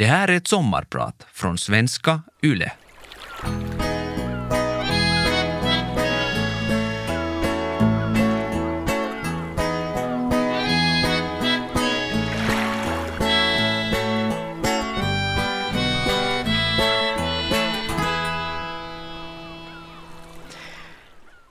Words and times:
Det 0.00 0.06
här 0.06 0.28
är 0.28 0.36
ett 0.36 0.48
sommarprat 0.48 1.26
från 1.32 1.58
svenska 1.58 2.22
YLE. 2.42 2.72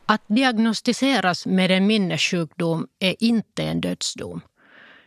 Att 0.06 0.22
diagnostiseras 0.28 1.46
med 1.46 1.72
en 1.72 1.88
minnessjukdom 1.88 2.88
är 3.00 3.16
inte 3.20 3.64
en 3.64 3.82
dödsdom. 3.82 4.42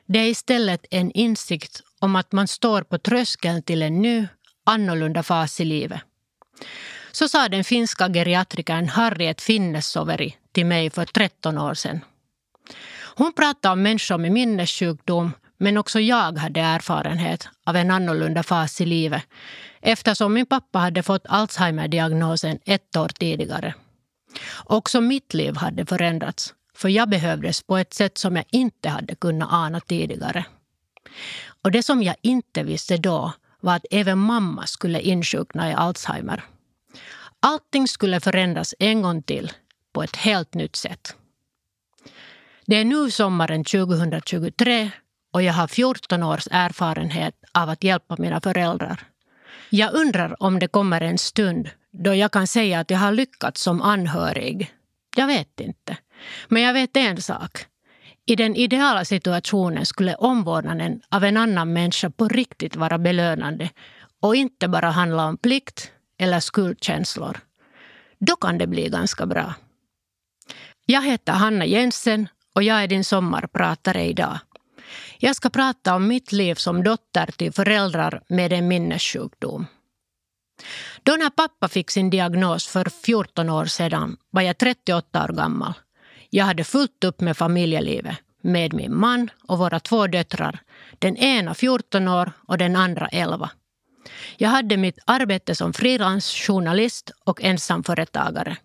Det 0.07 0.19
är 0.19 0.29
istället 0.29 0.87
en 0.91 1.11
insikt 1.11 1.83
om 2.03 2.17
att 2.17 2.33
man 2.33 2.49
står 2.49 2.83
på 2.83 2.99
tröskeln 2.99 3.63
till 3.63 3.83
en 3.83 4.03
ny, 4.03 4.27
annorlunda 4.65 5.23
fas 5.23 5.61
i 5.61 5.65
livet. 5.65 6.01
Så 7.13 7.29
sa 7.29 7.49
den 7.49 7.65
finska 7.65 8.09
geriatrikern 8.09 8.89
Harriet 8.89 9.41
Finnesoveri 9.41 10.37
till 10.53 10.67
mig 10.67 10.91
för 10.91 11.05
13 11.05 11.59
år 11.59 11.75
sedan. 11.75 12.01
Hon 13.17 13.33
pratade 13.33 13.73
om 13.73 13.83
människor 13.83 14.19
med 14.19 14.33
minnessjukdom 14.33 15.33
men 15.59 15.77
också 15.79 16.01
jag 16.01 16.39
hade 16.39 16.61
erfarenhet 16.61 17.49
av 17.67 17.77
en 17.77 17.91
annorlunda 17.91 18.43
fas 18.43 18.81
i 18.81 18.87
livet 18.87 19.23
eftersom 19.81 20.35
min 20.35 20.47
pappa 20.47 20.79
hade 20.79 21.03
fått 21.03 21.27
Alzheimer-diagnosen 21.27 22.59
ett 22.65 22.97
år 22.97 23.09
tidigare. 23.09 23.75
Också 24.65 25.01
mitt 25.01 25.35
liv 25.35 25.57
hade 25.57 25.87
förändrats 25.87 26.55
för 26.77 26.89
jag 26.89 27.09
behövdes 27.09 27.63
på 27.63 27.77
ett 27.77 27.95
sätt 27.95 28.19
som 28.19 28.37
jag 28.37 28.45
inte 28.51 28.89
hade 28.89 29.15
kunnat 29.15 29.53
ana 29.53 29.81
tidigare. 29.81 30.45
Och 31.63 31.71
det 31.71 31.83
som 31.83 32.03
jag 32.03 32.17
inte 32.23 32.63
visste 32.63 32.97
då 32.97 33.33
var 33.61 33.77
att 33.77 33.87
även 33.91 34.19
mamma 34.19 34.67
skulle 34.67 35.01
insjukna 35.01 35.71
i 35.71 35.75
Alzheimer. 35.75 36.45
Allting 37.41 37.89
skulle 37.89 38.21
förändras 38.21 38.75
en 38.79 39.03
gång 39.03 39.23
till 39.23 39.53
på 39.93 40.03
ett 40.03 40.17
helt 40.17 40.55
nytt 40.55 40.77
sätt. 40.77 41.17
Det 42.67 42.77
är 42.77 42.85
nu 42.85 43.11
sommaren 43.11 43.65
2023 43.65 44.91
och 45.33 45.43
jag 45.43 45.53
har 45.53 45.67
14 45.67 46.23
års 46.23 46.49
erfarenhet 46.51 47.35
av 47.53 47.69
att 47.69 47.85
hjälpa 47.85 48.17
mina 48.19 48.41
föräldrar. 48.41 49.01
Jag 49.71 49.95
undrar 49.95 50.43
om 50.43 50.59
det 50.59 50.69
kommer 50.69 51.01
en 51.01 51.19
stund 51.19 51.71
då 51.91 52.15
jag 52.15 52.33
kan 52.33 52.47
säga 52.47 52.81
att 52.81 52.91
jag 52.91 52.99
har 52.99 53.13
lyckats 53.13 53.63
som 53.63 53.83
anhörig. 53.83 54.71
Jag 55.17 55.27
vet 55.27 55.61
inte. 55.61 55.97
Men 56.49 56.63
jag 56.63 56.73
vet 56.73 56.97
en 56.97 57.23
sak. 57.23 57.67
I 58.27 58.37
den 58.37 58.57
ideala 58.57 59.05
situationen 59.05 59.87
skulle 59.87 60.15
omvårdnaden 60.15 61.01
av 61.09 61.25
en 61.25 61.37
annan 61.37 61.73
människa 61.73 62.11
på 62.11 62.29
riktigt 62.29 62.77
vara 62.77 62.99
belönande 62.99 63.71
och 64.21 64.37
inte 64.37 64.69
bara 64.69 64.91
handla 64.91 65.27
om 65.27 65.37
plikt 65.37 65.91
eller 66.19 66.41
skuldkänslor. 66.41 67.41
Då 68.19 68.37
kan 68.37 68.59
det 68.59 68.67
bli 68.67 68.89
ganska 68.89 69.27
bra. 69.27 69.55
Jag 70.87 71.03
heter 71.03 71.33
Hanna 71.33 71.67
Jensen 71.67 72.29
och 72.55 72.63
jag 72.63 72.83
är 72.83 72.89
din 72.89 73.05
sommarpratare 73.05 74.05
idag. 74.05 74.39
Jag 75.19 75.37
ska 75.37 75.51
prata 75.51 75.95
om 75.95 76.09
mitt 76.09 76.33
liv 76.33 76.55
som 76.55 76.85
dotter 76.85 77.27
till 77.37 77.53
föräldrar 77.53 78.23
med 78.29 78.53
en 78.53 78.69
minnessjukdom. 78.69 79.67
Då 81.03 81.13
när 81.13 81.31
pappa 81.31 81.69
fick 81.69 81.91
sin 81.91 82.11
diagnos 82.11 82.67
för 82.67 82.91
14 83.05 83.51
år 83.51 83.65
sedan 83.65 84.17
var 84.31 84.43
jag 84.43 84.59
38 84.59 85.25
år 85.25 85.29
gammal. 85.29 85.75
Jag 86.35 86.45
hade 86.45 86.65
fullt 86.65 87.05
upp 87.05 87.21
med 87.21 87.37
familjelivet 87.37 88.17
med 88.41 88.73
min 88.73 88.97
man 88.97 89.31
och 89.49 89.59
våra 89.59 89.81
två 89.81 90.07
döttrar. 90.07 90.59
Den 90.99 91.17
ena 91.17 91.55
14 91.55 92.09
år 92.09 92.33
och 92.49 92.59
den 92.59 92.77
andra 92.77 93.09
11. 93.09 93.51
Jag 94.37 94.49
hade 94.49 94.77
mitt 94.77 94.99
arbete 95.05 95.55
som 95.55 95.73
frilansjournalist 95.73 97.11
och 97.25 97.43
ensamföretagare. 97.43 98.57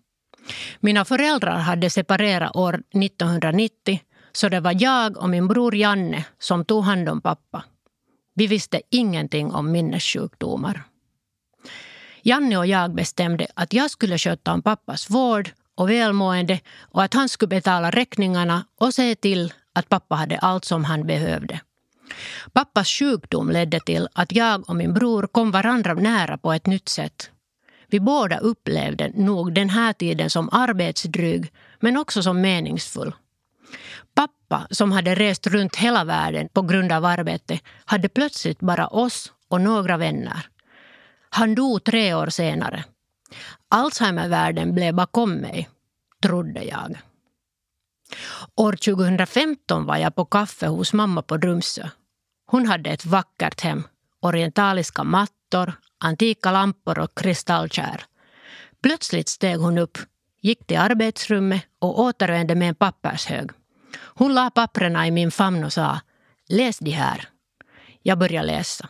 Mina 0.80 1.04
föräldrar 1.04 1.58
hade 1.58 1.90
separerat 1.90 2.56
år 2.56 2.74
1990 2.74 4.00
så 4.32 4.48
det 4.48 4.60
var 4.60 4.76
jag 4.78 5.18
och 5.18 5.30
min 5.30 5.48
bror 5.48 5.74
Janne 5.74 6.24
som 6.38 6.64
tog 6.64 6.84
hand 6.84 7.08
om 7.08 7.20
pappa. 7.20 7.64
Vi 8.34 8.46
visste 8.46 8.82
ingenting 8.90 9.52
om 9.52 9.72
minnessjukdomar. 9.72 10.82
Janne 12.22 12.56
och 12.56 12.66
jag 12.66 12.94
bestämde 12.94 13.46
att 13.54 13.72
jag 13.72 13.90
skulle 13.90 14.18
sköta 14.18 14.52
om 14.52 14.62
pappas 14.62 15.10
vård 15.10 15.50
och 15.78 15.90
välmående 15.90 16.60
och 16.80 17.02
att 17.02 17.14
han 17.14 17.28
skulle 17.28 17.48
betala 17.48 17.90
räkningarna 17.90 18.64
och 18.78 18.94
se 18.94 19.14
till 19.14 19.52
att 19.72 19.88
pappa 19.88 20.14
hade 20.14 20.38
allt 20.38 20.64
som 20.64 20.84
han 20.84 21.06
behövde. 21.06 21.60
Pappas 22.52 22.88
sjukdom 22.88 23.50
ledde 23.50 23.80
till 23.80 24.08
att 24.12 24.32
jag 24.32 24.68
och 24.70 24.76
min 24.76 24.94
bror 24.94 25.26
kom 25.26 25.50
varandra 25.50 25.94
nära 25.94 26.38
på 26.38 26.52
ett 26.52 26.66
nytt 26.66 26.88
sätt. 26.88 27.30
Vi 27.86 28.00
båda 28.00 28.38
upplevde 28.38 29.12
nog 29.14 29.52
den 29.52 29.70
här 29.70 29.92
tiden 29.92 30.30
som 30.30 30.48
arbetsdryg 30.52 31.52
men 31.80 31.96
också 31.96 32.22
som 32.22 32.40
meningsfull. 32.40 33.14
Pappa, 34.14 34.66
som 34.70 34.92
hade 34.92 35.14
rest 35.14 35.46
runt 35.46 35.76
hela 35.76 36.04
världen 36.04 36.48
på 36.52 36.62
grund 36.62 36.92
av 36.92 37.04
arbete, 37.04 37.58
hade 37.84 38.08
plötsligt 38.08 38.60
bara 38.60 38.86
oss 38.86 39.32
och 39.48 39.60
några 39.60 39.96
vänner. 39.96 40.48
Han 41.30 41.54
dog 41.54 41.84
tre 41.84 42.14
år 42.14 42.26
senare. 42.28 42.84
Alzheimervärlden 43.70 44.74
blev 44.74 44.94
bakom 44.94 45.32
mig, 45.32 45.68
trodde 46.22 46.62
jag. 46.62 46.98
År 48.56 48.72
2015 48.72 49.86
var 49.86 49.96
jag 49.96 50.14
på 50.14 50.24
kaffe 50.24 50.66
hos 50.66 50.92
mamma 50.92 51.22
på 51.22 51.36
Drumsö. 51.36 51.88
Hon 52.46 52.66
hade 52.66 52.90
ett 52.90 53.06
vackert 53.06 53.60
hem, 53.60 53.82
orientaliska 54.20 55.04
mattor, 55.04 55.72
antika 55.98 56.50
lampor 56.50 56.98
och 56.98 57.18
kristallkärl. 57.18 58.00
Plötsligt 58.82 59.28
steg 59.28 59.58
hon 59.58 59.78
upp, 59.78 59.98
gick 60.40 60.66
till 60.66 60.78
arbetsrummet 60.78 61.62
och 61.78 62.00
återvände 62.00 62.54
med 62.54 62.68
en 62.68 62.74
pappershög. 62.74 63.50
Hon 63.96 64.34
la 64.34 64.50
papperna 64.50 65.06
i 65.06 65.10
min 65.10 65.30
famn 65.30 65.64
och 65.64 65.72
sa 65.72 66.00
Läs 66.48 66.78
de 66.78 66.90
här. 66.90 67.28
Jag 68.02 68.18
började 68.18 68.46
läsa. 68.46 68.88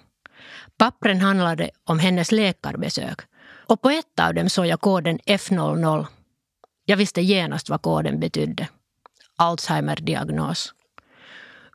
Pappren 0.77 1.21
handlade 1.21 1.71
om 1.85 1.99
hennes 1.99 2.33
läkarbesök 2.33 3.21
och 3.69 3.83
på 3.83 3.91
ett 3.91 4.21
av 4.21 4.35
dem 4.35 4.49
såg 4.49 4.67
jag 4.67 4.81
koden 4.81 5.19
F00. 5.27 6.07
Jag 6.85 6.97
visste 6.97 7.21
genast 7.21 7.69
vad 7.69 7.83
koden 7.83 8.21
betydde. 8.21 8.69
Alzheimer-diagnos. 9.37 10.73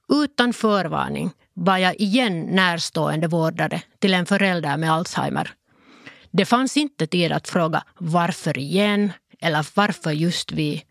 Utan 0.10 0.54
förvarning 0.54 1.32
var 1.54 1.78
jag 1.78 1.96
igen 2.00 2.42
närstående 2.42 3.28
vårdare 3.28 3.82
till 4.00 4.14
en 4.14 4.26
förälder 4.26 4.78
med 4.78 4.92
Alzheimer. 4.94 5.54
Det 6.32 6.46
fanns 6.46 6.78
inte 6.78 7.08
tid 7.08 7.32
att 7.32 7.48
fråga 7.48 7.84
varför 7.98 8.58
igen 8.58 9.14
eller 9.40 9.68
varför 9.76 10.12
just 10.12 10.52
vi. 10.52 10.84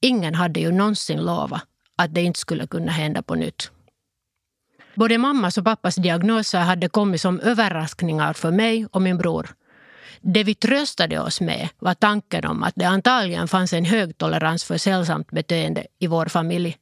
Ingen 0.00 0.34
hade 0.34 0.60
ju 0.60 0.72
någonsin 0.72 1.24
lovat 1.24 1.62
att 1.96 2.14
det 2.14 2.22
inte 2.22 2.40
skulle 2.40 2.66
kunna 2.66 2.92
hända 2.92 3.22
på 3.22 3.34
nytt. 3.34 3.70
Både 4.94 5.18
mammas 5.18 5.58
och 5.58 5.64
pappas 5.64 5.94
diagnoser 5.94 6.60
hade 6.60 6.88
kommit 6.88 7.20
som 7.20 7.40
överraskningar 7.40 8.32
för 8.32 8.50
mig 8.50 8.86
och 8.86 9.02
min 9.02 9.18
bror. 9.18 9.54
Det 10.26 10.44
vi 10.44 10.54
tröstade 10.54 11.20
oss 11.20 11.40
med 11.40 11.68
var 11.78 11.94
tanken 11.94 12.46
om 12.46 12.62
att 12.62 12.74
det 12.76 12.84
antagligen 12.84 13.48
fanns 13.48 13.72
en 13.72 13.84
hög 13.84 14.18
tolerans 14.18 14.64
för 14.64 14.78
sällsamt 14.78 15.30
beteende 15.30 15.86
i 15.98 16.06
vår 16.06 16.26
familj. 16.26 16.76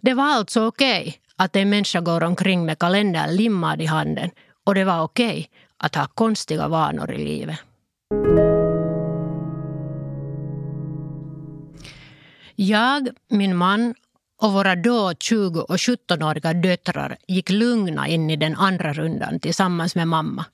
Det 0.00 0.14
var 0.14 0.24
alltså 0.24 0.66
okej 0.66 1.00
okay 1.00 1.12
att 1.36 1.56
en 1.56 1.70
människa 1.70 2.00
går 2.00 2.22
omkring 2.22 2.66
med 2.66 2.78
kalendern 2.78 3.36
limmad 3.36 3.82
i 3.82 3.86
handen 3.86 4.30
och 4.66 4.74
det 4.74 4.84
var 4.84 5.02
okej 5.02 5.30
okay 5.30 5.46
att 5.76 5.94
ha 5.94 6.06
konstiga 6.06 6.68
vanor 6.68 7.12
i 7.12 7.18
livet. 7.24 7.58
Jag, 12.54 13.08
min 13.28 13.56
man 13.56 13.94
och 14.42 14.52
våra 14.52 14.76
då 14.76 15.12
20 15.14 15.60
och 15.60 15.76
17-åriga 15.76 16.52
döttrar 16.52 17.16
gick 17.28 17.50
lugna 17.50 18.08
in 18.08 18.30
i 18.30 18.36
den 18.36 18.56
andra 18.56 18.92
rundan 18.92 19.40
tillsammans 19.40 19.94
med 19.94 20.08
mamma. 20.08 20.44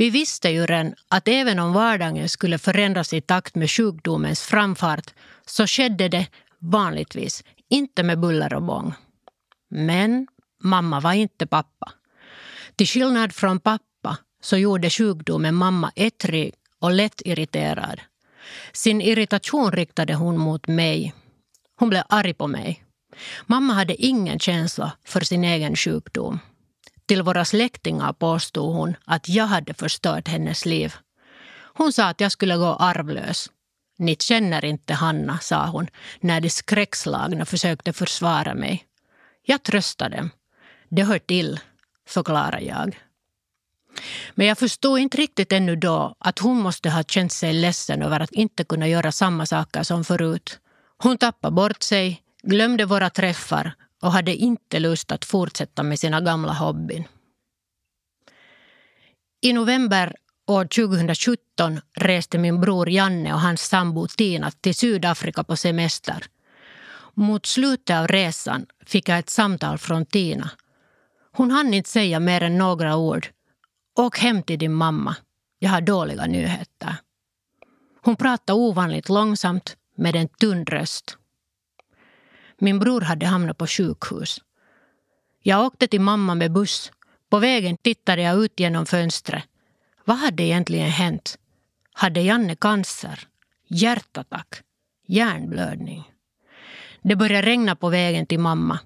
Vi 0.00 0.10
visste 0.10 0.48
ju 0.48 0.66
redan 0.66 0.94
att 1.08 1.28
även 1.28 1.58
om 1.58 1.72
vardagen 1.72 2.28
skulle 2.28 2.58
förändras 2.58 3.12
i 3.12 3.20
takt 3.20 3.54
med 3.54 3.70
sjukdomens 3.70 4.42
framfart 4.42 5.14
så 5.46 5.66
skedde 5.66 6.08
det 6.08 6.26
vanligtvis 6.58 7.44
inte 7.70 8.02
med 8.02 8.20
buller 8.20 8.54
och 8.54 8.62
bång. 8.62 8.94
Men 9.70 10.26
mamma 10.62 11.00
var 11.00 11.12
inte 11.12 11.46
pappa. 11.46 11.92
Till 12.76 12.86
skillnad 12.86 13.34
från 13.34 13.60
pappa 13.60 14.16
så 14.42 14.56
gjorde 14.56 14.90
sjukdomen 14.90 15.54
mamma 15.54 15.92
ettrig 15.96 16.54
och 16.78 16.92
lätt 16.92 17.22
irriterad. 17.24 18.00
Sin 18.72 19.00
irritation 19.00 19.72
riktade 19.72 20.14
hon 20.14 20.38
mot 20.38 20.68
mig. 20.68 21.14
Hon 21.76 21.88
blev 21.88 22.02
arg 22.08 22.34
på 22.34 22.46
mig. 22.46 22.84
Mamma 23.46 23.72
hade 23.72 24.02
ingen 24.02 24.38
känsla 24.38 24.92
för 25.04 25.20
sin 25.20 25.44
egen 25.44 25.76
sjukdom. 25.76 26.38
Till 27.10 27.22
våra 27.22 27.44
släktingar 27.44 28.12
påstod 28.12 28.74
hon 28.74 28.96
att 29.04 29.28
jag 29.28 29.46
hade 29.46 29.74
förstört 29.74 30.28
hennes 30.28 30.66
liv. 30.66 30.94
Hon 31.74 31.92
sa 31.92 32.04
att 32.08 32.20
jag 32.20 32.32
skulle 32.32 32.56
gå 32.56 32.74
arvlös. 32.74 33.50
Ni 33.98 34.16
känner 34.16 34.64
inte 34.64 34.94
Hanna, 34.94 35.38
sa 35.38 35.66
hon 35.66 35.86
när 36.20 36.40
de 36.40 36.50
skräckslagna 36.50 37.44
försökte 37.44 37.92
försvara 37.92 38.54
mig. 38.54 38.84
Jag 39.42 39.62
tröstade 39.62 40.16
dem. 40.16 40.30
Det 40.88 41.02
hör 41.02 41.18
till, 41.18 41.60
förklarade 42.08 42.60
jag. 42.60 42.98
Men 44.34 44.46
jag 44.46 44.58
förstod 44.58 44.98
inte 44.98 45.16
riktigt 45.16 45.52
ännu 45.52 45.76
då 45.76 46.16
att 46.18 46.38
hon 46.38 46.60
måste 46.60 46.90
ha 46.90 47.02
känt 47.02 47.32
sig 47.32 47.52
ledsen 47.52 48.02
över 48.02 48.20
att 48.20 48.32
inte 48.32 48.64
kunna 48.64 48.88
göra 48.88 49.12
samma 49.12 49.46
saker 49.46 49.82
som 49.82 50.04
förut. 50.04 50.58
Hon 50.98 51.18
tappade 51.18 51.54
bort 51.54 51.82
sig, 51.82 52.22
glömde 52.42 52.84
våra 52.84 53.10
träffar 53.10 53.74
och 54.00 54.12
hade 54.12 54.34
inte 54.34 54.80
lust 54.80 55.12
att 55.12 55.24
fortsätta 55.24 55.82
med 55.82 55.98
sina 55.98 56.20
gamla 56.20 56.52
hobbyn. 56.52 57.04
I 59.42 59.52
november 59.52 60.16
år 60.46 60.64
2017 60.64 61.80
reste 61.94 62.38
min 62.38 62.60
bror 62.60 62.88
Janne 62.90 63.34
och 63.34 63.40
hans 63.40 63.60
sambo 63.62 64.06
Tina 64.08 64.50
till 64.50 64.74
Sydafrika 64.74 65.44
på 65.44 65.56
semester. 65.56 66.24
Mot 67.14 67.46
slutet 67.46 67.96
av 67.96 68.08
resan 68.08 68.66
fick 68.86 69.08
jag 69.08 69.18
ett 69.18 69.30
samtal 69.30 69.78
från 69.78 70.06
Tina. 70.06 70.50
Hon 71.32 71.50
hann 71.50 71.74
inte 71.74 71.90
säga 71.90 72.20
mer 72.20 72.40
än 72.42 72.58
några 72.58 72.96
ord. 72.96 73.28
Åk 73.98 74.18
hem 74.18 74.42
till 74.42 74.58
din 74.58 74.72
mamma. 74.72 75.16
Jag 75.58 75.70
har 75.70 75.80
dåliga 75.80 76.26
nyheter. 76.26 76.96
Hon 78.02 78.16
pratade 78.16 78.58
ovanligt 78.58 79.08
långsamt 79.08 79.76
med 79.96 80.16
en 80.16 80.28
tunn 80.28 80.66
röst. 80.66 81.16
Min 82.60 82.78
bror 82.78 83.00
hade 83.00 83.26
hamnat 83.26 83.58
på 83.58 83.66
sjukhus. 83.66 84.40
Jag 85.42 85.64
åkte 85.66 85.86
till 85.86 86.00
mamma 86.00 86.34
med 86.34 86.52
buss. 86.52 86.92
På 87.30 87.38
vägen 87.38 87.76
tittade 87.76 88.22
jag 88.22 88.44
ut 88.44 88.60
genom 88.60 88.86
fönstret. 88.86 89.44
Vad 90.04 90.16
hade 90.16 90.42
egentligen 90.42 90.90
hänt? 90.90 91.38
Hade 91.92 92.20
Janne 92.20 92.56
cancer? 92.56 93.28
Hjärtattack? 93.68 94.62
Hjärnblödning? 95.06 96.12
Det 97.02 97.16
började 97.16 97.46
regna 97.46 97.76
på 97.76 97.88
vägen 97.88 98.26
till 98.26 98.38
mamma. 98.38 98.78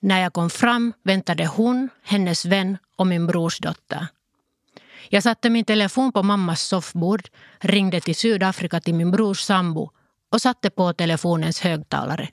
När 0.00 0.20
jag 0.20 0.32
kom 0.32 0.50
fram 0.50 0.92
väntade 1.02 1.46
hon, 1.46 1.88
hennes 2.02 2.44
vän 2.44 2.78
och 2.96 3.06
min 3.06 3.26
brors 3.26 3.58
dotter. 3.58 4.06
Jag 5.08 5.22
satte 5.22 5.50
min 5.50 5.64
telefon 5.64 6.12
på 6.12 6.22
mammas 6.22 6.62
soffbord, 6.62 7.28
ringde 7.58 8.00
till 8.00 8.16
Sydafrika 8.16 8.80
till 8.80 8.94
min 8.94 9.10
brors 9.10 9.40
sambo 9.40 9.90
och 10.30 10.42
satte 10.42 10.70
på 10.70 10.92
telefonens 10.92 11.60
högtalare. 11.60 12.28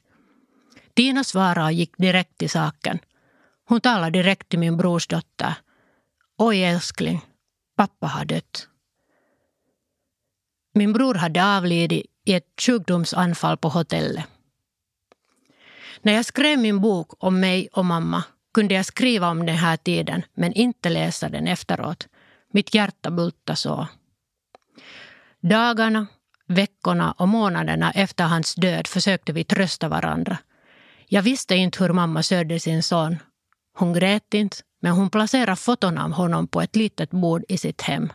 Tina 0.99 1.23
svarade 1.23 1.65
och 1.65 1.71
gick 1.71 1.97
direkt 1.97 2.37
till 2.37 2.49
saken. 2.49 2.99
Hon 3.65 3.81
talade 3.81 4.19
direkt 4.19 4.49
till 4.49 4.59
min 4.59 4.77
brors 4.77 5.07
dotter. 5.07 5.53
Oj 6.37 6.63
älskling, 6.63 7.21
pappa 7.77 8.07
har 8.07 8.25
dött. 8.25 8.67
Min 10.73 10.93
bror 10.93 11.15
hade 11.15 11.45
avlidit 11.57 12.05
i 12.25 12.33
ett 12.33 12.61
sjukdomsanfall 12.61 13.57
på 13.57 13.69
hotellet. 13.69 14.25
När 16.01 16.13
jag 16.13 16.25
skrev 16.25 16.59
min 16.59 16.81
bok 16.81 17.23
om 17.23 17.39
mig 17.39 17.69
och 17.71 17.85
mamma 17.85 18.23
kunde 18.53 18.73
jag 18.73 18.85
skriva 18.85 19.29
om 19.29 19.45
den 19.45 19.57
här 19.57 19.77
tiden 19.77 20.23
men 20.33 20.53
inte 20.53 20.89
läsa 20.89 21.29
den 21.29 21.47
efteråt. 21.47 22.07
Mitt 22.53 22.75
hjärta 22.75 23.11
bultade 23.11 23.57
så. 23.57 23.87
Dagarna, 25.39 26.07
veckorna 26.47 27.11
och 27.11 27.27
månaderna 27.27 27.91
efter 27.91 28.23
hans 28.23 28.55
död 28.55 28.87
försökte 28.87 29.33
vi 29.33 29.43
trösta 29.43 29.89
varandra. 29.89 30.37
Jag 31.11 31.21
visste 31.21 31.55
inte 31.55 31.83
hur 31.83 31.93
mamma 31.93 32.23
sörjde 32.23 32.59
sin 32.59 32.83
son. 32.83 33.17
Hon 33.77 33.93
grät 33.93 34.33
inte, 34.33 34.57
men 34.81 34.91
hon 34.91 35.09
placerade 35.09 35.55
foton 35.55 35.97
av 35.97 36.11
honom 36.11 36.47
på 36.47 36.61
ett 36.61 36.75
litet 36.75 37.11
bord 37.11 37.43
i 37.49 37.57
sitt 37.57 37.81
hem. 37.81 38.13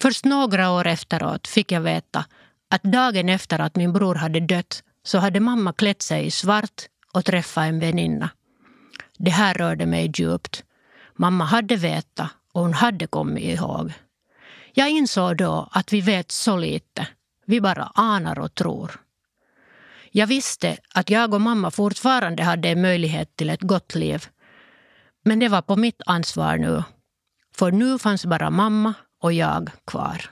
Först 0.00 0.24
några 0.24 0.70
år 0.70 0.86
efteråt 0.86 1.48
fick 1.48 1.72
jag 1.72 1.80
veta 1.80 2.24
att 2.70 2.82
dagen 2.82 3.28
efter 3.28 3.58
att 3.58 3.76
min 3.76 3.92
bror 3.92 4.14
hade 4.14 4.40
dött 4.40 4.82
så 5.02 5.18
hade 5.18 5.40
mamma 5.40 5.72
klätt 5.72 6.02
sig 6.02 6.26
i 6.26 6.30
svart 6.30 6.82
och 7.12 7.24
träffat 7.24 7.64
en 7.64 7.78
väninna. 7.78 8.30
Det 9.18 9.30
här 9.30 9.54
rörde 9.54 9.86
mig 9.86 10.12
djupt. 10.14 10.64
Mamma 11.14 11.44
hade 11.44 11.76
vetat 11.76 12.30
och 12.52 12.60
hon 12.60 12.72
hade 12.72 13.06
kommit 13.06 13.44
ihåg. 13.44 13.92
Jag 14.74 14.90
insåg 14.90 15.36
då 15.36 15.68
att 15.72 15.92
vi 15.92 16.00
vet 16.00 16.32
så 16.32 16.56
lite. 16.56 17.08
Vi 17.46 17.60
bara 17.60 17.92
anar 17.94 18.38
och 18.38 18.54
tror. 18.54 19.05
Jag 20.18 20.26
visste 20.26 20.76
att 20.94 21.10
jag 21.10 21.34
och 21.34 21.40
mamma 21.40 21.70
fortfarande 21.70 22.42
hade 22.42 22.68
en 22.68 22.82
möjlighet 22.82 23.36
till 23.36 23.50
ett 23.50 23.60
gott 23.60 23.94
liv. 23.94 24.26
Men 25.24 25.38
det 25.38 25.48
var 25.48 25.62
på 25.62 25.76
mitt 25.76 26.02
ansvar 26.06 26.56
nu. 26.58 26.82
För 27.56 27.72
nu 27.72 27.98
fanns 27.98 28.26
bara 28.26 28.50
mamma 28.50 28.94
och 29.22 29.32
jag 29.32 29.70
kvar. 29.86 30.30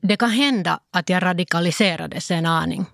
Det 0.00 0.16
kan 0.16 0.30
hända 0.30 0.80
att 0.92 1.08
jag 1.08 1.22
radikaliserades 1.22 2.30
en 2.30 2.46
aning. 2.46 2.86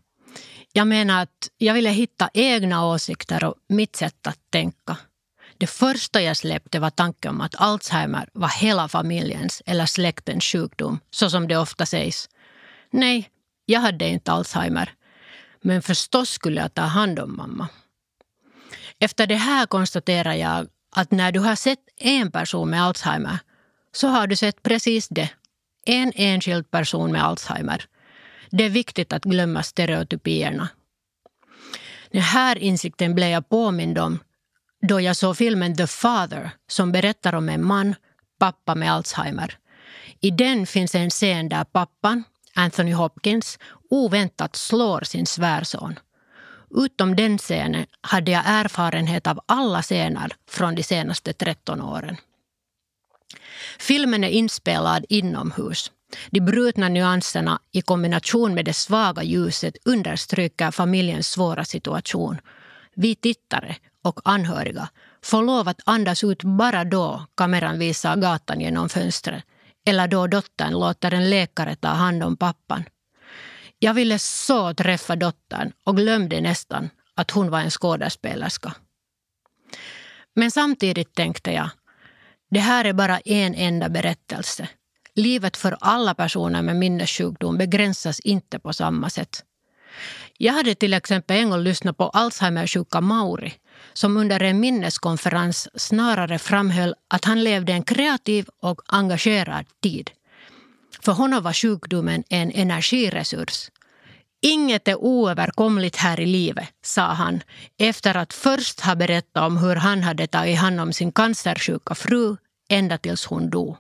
Jag 0.73 0.87
menar 0.87 1.23
att 1.23 1.51
jag 1.59 1.75
ville 1.75 1.91
hitta 1.91 2.31
egna 2.35 2.87
åsikter 2.87 3.45
och 3.45 3.55
mitt 3.69 3.97
sätt 3.97 4.27
att 4.27 4.39
tänka. 4.51 4.97
Det 5.63 5.67
första 5.67 6.23
jag 6.23 6.37
släppte 6.37 6.79
var 6.79 6.91
tanken 6.91 7.31
om 7.31 7.41
att 7.41 7.55
Alzheimer 7.55 8.29
var 8.33 8.49
hela 8.49 8.89
familjens 8.89 9.63
eller 9.67 9.87
släktens 9.87 10.45
sjukdom, 10.45 11.01
så 11.11 11.31
som 11.31 11.49
det 11.49 11.57
ofta 11.57 11.87
sägs. 11.87 12.29
Nej, 12.91 13.31
jag 13.67 13.81
hade 13.81 14.09
inte 14.09 14.33
Alzheimer. 14.33 14.95
Men 15.61 15.83
förstås 15.83 16.31
skulle 16.31 16.61
jag 16.61 16.75
ta 16.75 16.83
hand 16.83 17.19
om 17.19 17.37
mamma. 17.37 17.69
Efter 18.99 19.27
det 19.27 19.37
här 19.37 19.67
konstaterar 19.67 20.35
jag 20.35 20.69
att 20.97 21.11
när 21.11 21.33
du 21.33 21.41
har 21.41 21.57
sett 21.57 21.81
en 21.97 22.31
person 22.31 22.71
med 22.71 22.83
Alzheimer 22.83 23.39
så 23.93 24.09
har 24.09 24.27
du 24.27 24.37
sett 24.37 24.63
precis 24.63 25.09
det. 25.09 25.31
En 25.87 26.13
enskild 26.15 26.71
person 26.71 27.13
med 27.13 27.25
Alzheimer. 27.25 27.85
Det 28.51 28.65
är 28.65 28.71
viktigt 28.71 29.13
att 29.13 29.25
glömma 29.25 29.63
stereotypierna. 29.63 30.69
Den 32.11 32.23
här 32.23 32.59
insikten 32.59 33.15
blev 33.15 33.29
jag 33.29 33.49
påmind 33.49 33.99
om 33.99 34.19
då 34.83 35.01
jag 35.01 35.17
såg 35.17 35.37
filmen 35.37 35.77
The 35.77 35.87
Father 35.87 36.51
som 36.69 36.93
berättar 36.93 37.35
om 37.35 37.49
en 37.49 37.65
man, 37.65 37.95
pappa 38.39 38.75
med 38.75 38.93
Alzheimer. 38.93 39.59
I 40.21 40.31
den 40.31 40.67
finns 40.67 40.95
en 40.95 41.11
scen 41.11 41.49
där 41.49 41.65
pappan, 41.65 42.25
Anthony 42.55 42.93
Hopkins, 42.93 43.59
oväntat 43.91 44.57
slår 44.57 45.01
sin 45.01 45.27
svärson. 45.27 45.99
Utom 46.75 47.17
den 47.17 47.39
scenen 47.39 47.87
hade 48.01 48.31
jag 48.31 48.43
erfarenhet 48.47 49.27
av 49.27 49.41
alla 49.47 49.83
scener 49.83 50.33
från 50.49 50.75
de 50.75 50.83
senaste 50.83 51.33
13 51.33 51.81
åren. 51.81 52.17
Filmen 53.79 54.25
är 54.25 54.29
inspelad 54.29 55.05
inomhus. 55.09 55.91
De 56.31 56.41
brutna 56.41 56.89
nyanserna 56.89 57.61
i 57.73 57.83
kombination 57.83 58.55
med 58.55 58.65
det 58.65 58.73
svaga 58.73 59.23
ljuset 59.23 59.77
understryker 59.85 60.71
familjens 60.71 61.29
svåra 61.29 61.65
situation. 61.65 62.41
Vi 62.95 63.15
tittare 63.15 63.77
och 64.03 64.21
anhöriga 64.25 64.89
får 65.23 65.43
lov 65.43 65.69
att 65.69 65.81
andas 65.85 66.25
ut 66.25 66.43
bara 66.43 66.85
då 66.85 67.27
kameran 67.35 67.79
visar 67.79 68.17
gatan 68.17 68.61
genom 68.61 68.89
fönstret 68.89 69.45
eller 69.85 70.09
då 70.09 70.27
dottern 70.27 70.73
låter 70.73 71.15
en 71.15 71.31
läkare 71.31 71.77
ta 71.77 71.89
hand 71.89 72.23
om 72.23 72.37
pappan. 72.37 72.85
Jag 73.79 73.95
ville 73.95 74.19
så 74.19 74.75
träffa 74.75 75.17
dottern 75.17 75.73
och 75.85 75.97
glömde 75.97 76.41
nästan 76.41 76.91
att 77.15 77.31
hon 77.31 77.51
var 77.51 77.61
en 77.61 77.71
skådespelerska. 77.71 78.75
Men 80.35 80.51
samtidigt 80.51 81.15
tänkte 81.15 81.53
jag, 81.53 81.71
det 82.51 82.61
här 82.61 82.85
är 82.85 82.93
bara 82.93 83.21
en 83.21 83.55
enda 83.55 83.89
berättelse. 83.89 84.69
Livet 85.15 85.57
för 85.57 85.77
alla 85.81 86.15
personer 86.15 86.63
med 86.63 86.77
minnessjukdom 86.77 87.59
begränsas 87.59 88.21
inte 88.21 88.59
på 88.59 88.73
samma 88.73 89.11
sätt. 89.11 89.45
Jag 90.39 90.53
hade 90.53 90.75
till 90.75 90.95
exempel 90.95 91.37
en 91.37 91.51
gång 91.51 91.61
lyssnat 91.61 91.97
på 91.97 92.09
Alzheimersjuka 92.09 93.01
Mauri 93.01 93.55
som 93.93 94.17
under 94.17 94.43
en 94.43 94.61
minneskonferens 94.61 95.69
snarare 95.75 96.39
framhöll 96.39 96.95
att 97.09 97.25
han 97.25 97.45
levde 97.45 97.73
en 97.73 97.83
kreativ 97.83 98.49
och 98.61 98.83
engagerad 98.87 99.67
tid. 99.83 100.11
För 101.01 101.13
honom 101.13 101.43
var 101.43 101.53
sjukdomen 101.53 102.25
en 102.29 102.53
energiresurs. 102.53 103.71
Inget 104.43 104.89
är 104.89 104.97
oöverkomligt 104.97 105.97
här 105.97 106.21
i 106.21 106.27
livet, 106.27 106.69
sa 106.83 107.03
han 107.03 107.43
efter 107.79 108.17
att 108.17 108.33
först 108.33 108.81
ha 108.81 108.95
berättat 108.95 109.43
om 109.43 109.57
hur 109.59 109.77
han 109.77 110.03
hade 110.03 110.27
tagit 110.27 110.59
hand 110.59 110.81
om 110.81 110.93
sin 110.93 111.13
cancersjuka 111.13 111.95
fru 111.95 112.37
ända 112.69 112.99
tills 112.99 113.27
hon 113.27 113.51
dog. 113.51 113.77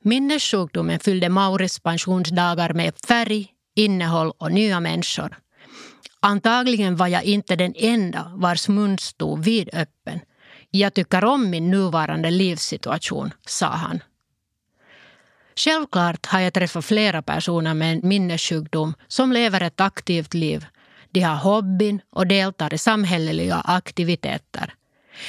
Minnessjukdomen 0.00 1.00
fyllde 1.00 1.28
Mauris 1.28 1.78
pensionsdagar 1.78 2.72
med 2.72 2.94
färg, 3.08 3.46
innehåll 3.76 4.32
och 4.38 4.52
nya 4.52 4.80
människor. 4.80 5.36
Antagligen 6.20 6.96
var 6.96 7.06
jag 7.06 7.24
inte 7.24 7.56
den 7.56 7.74
enda 7.76 8.32
vars 8.34 8.68
mun 8.68 8.98
stod 8.98 9.44
vidöppen. 9.44 10.20
Jag 10.70 10.94
tycker 10.94 11.24
om 11.24 11.50
min 11.50 11.70
nuvarande 11.70 12.30
livssituation, 12.30 13.30
sa 13.46 13.66
han. 13.66 14.00
Självklart 15.56 16.26
har 16.26 16.40
jag 16.40 16.54
träffat 16.54 16.84
flera 16.84 17.22
personer 17.22 17.74
med 17.74 17.92
en 17.92 18.08
minnessjukdom 18.08 18.94
som 19.08 19.32
lever 19.32 19.60
ett 19.60 19.80
aktivt 19.80 20.34
liv. 20.34 20.66
De 21.10 21.20
har 21.20 21.36
hobbyn 21.36 22.00
och 22.10 22.26
deltar 22.26 22.74
i 22.74 22.78
samhälleliga 22.78 23.56
aktiviteter. 23.56 24.74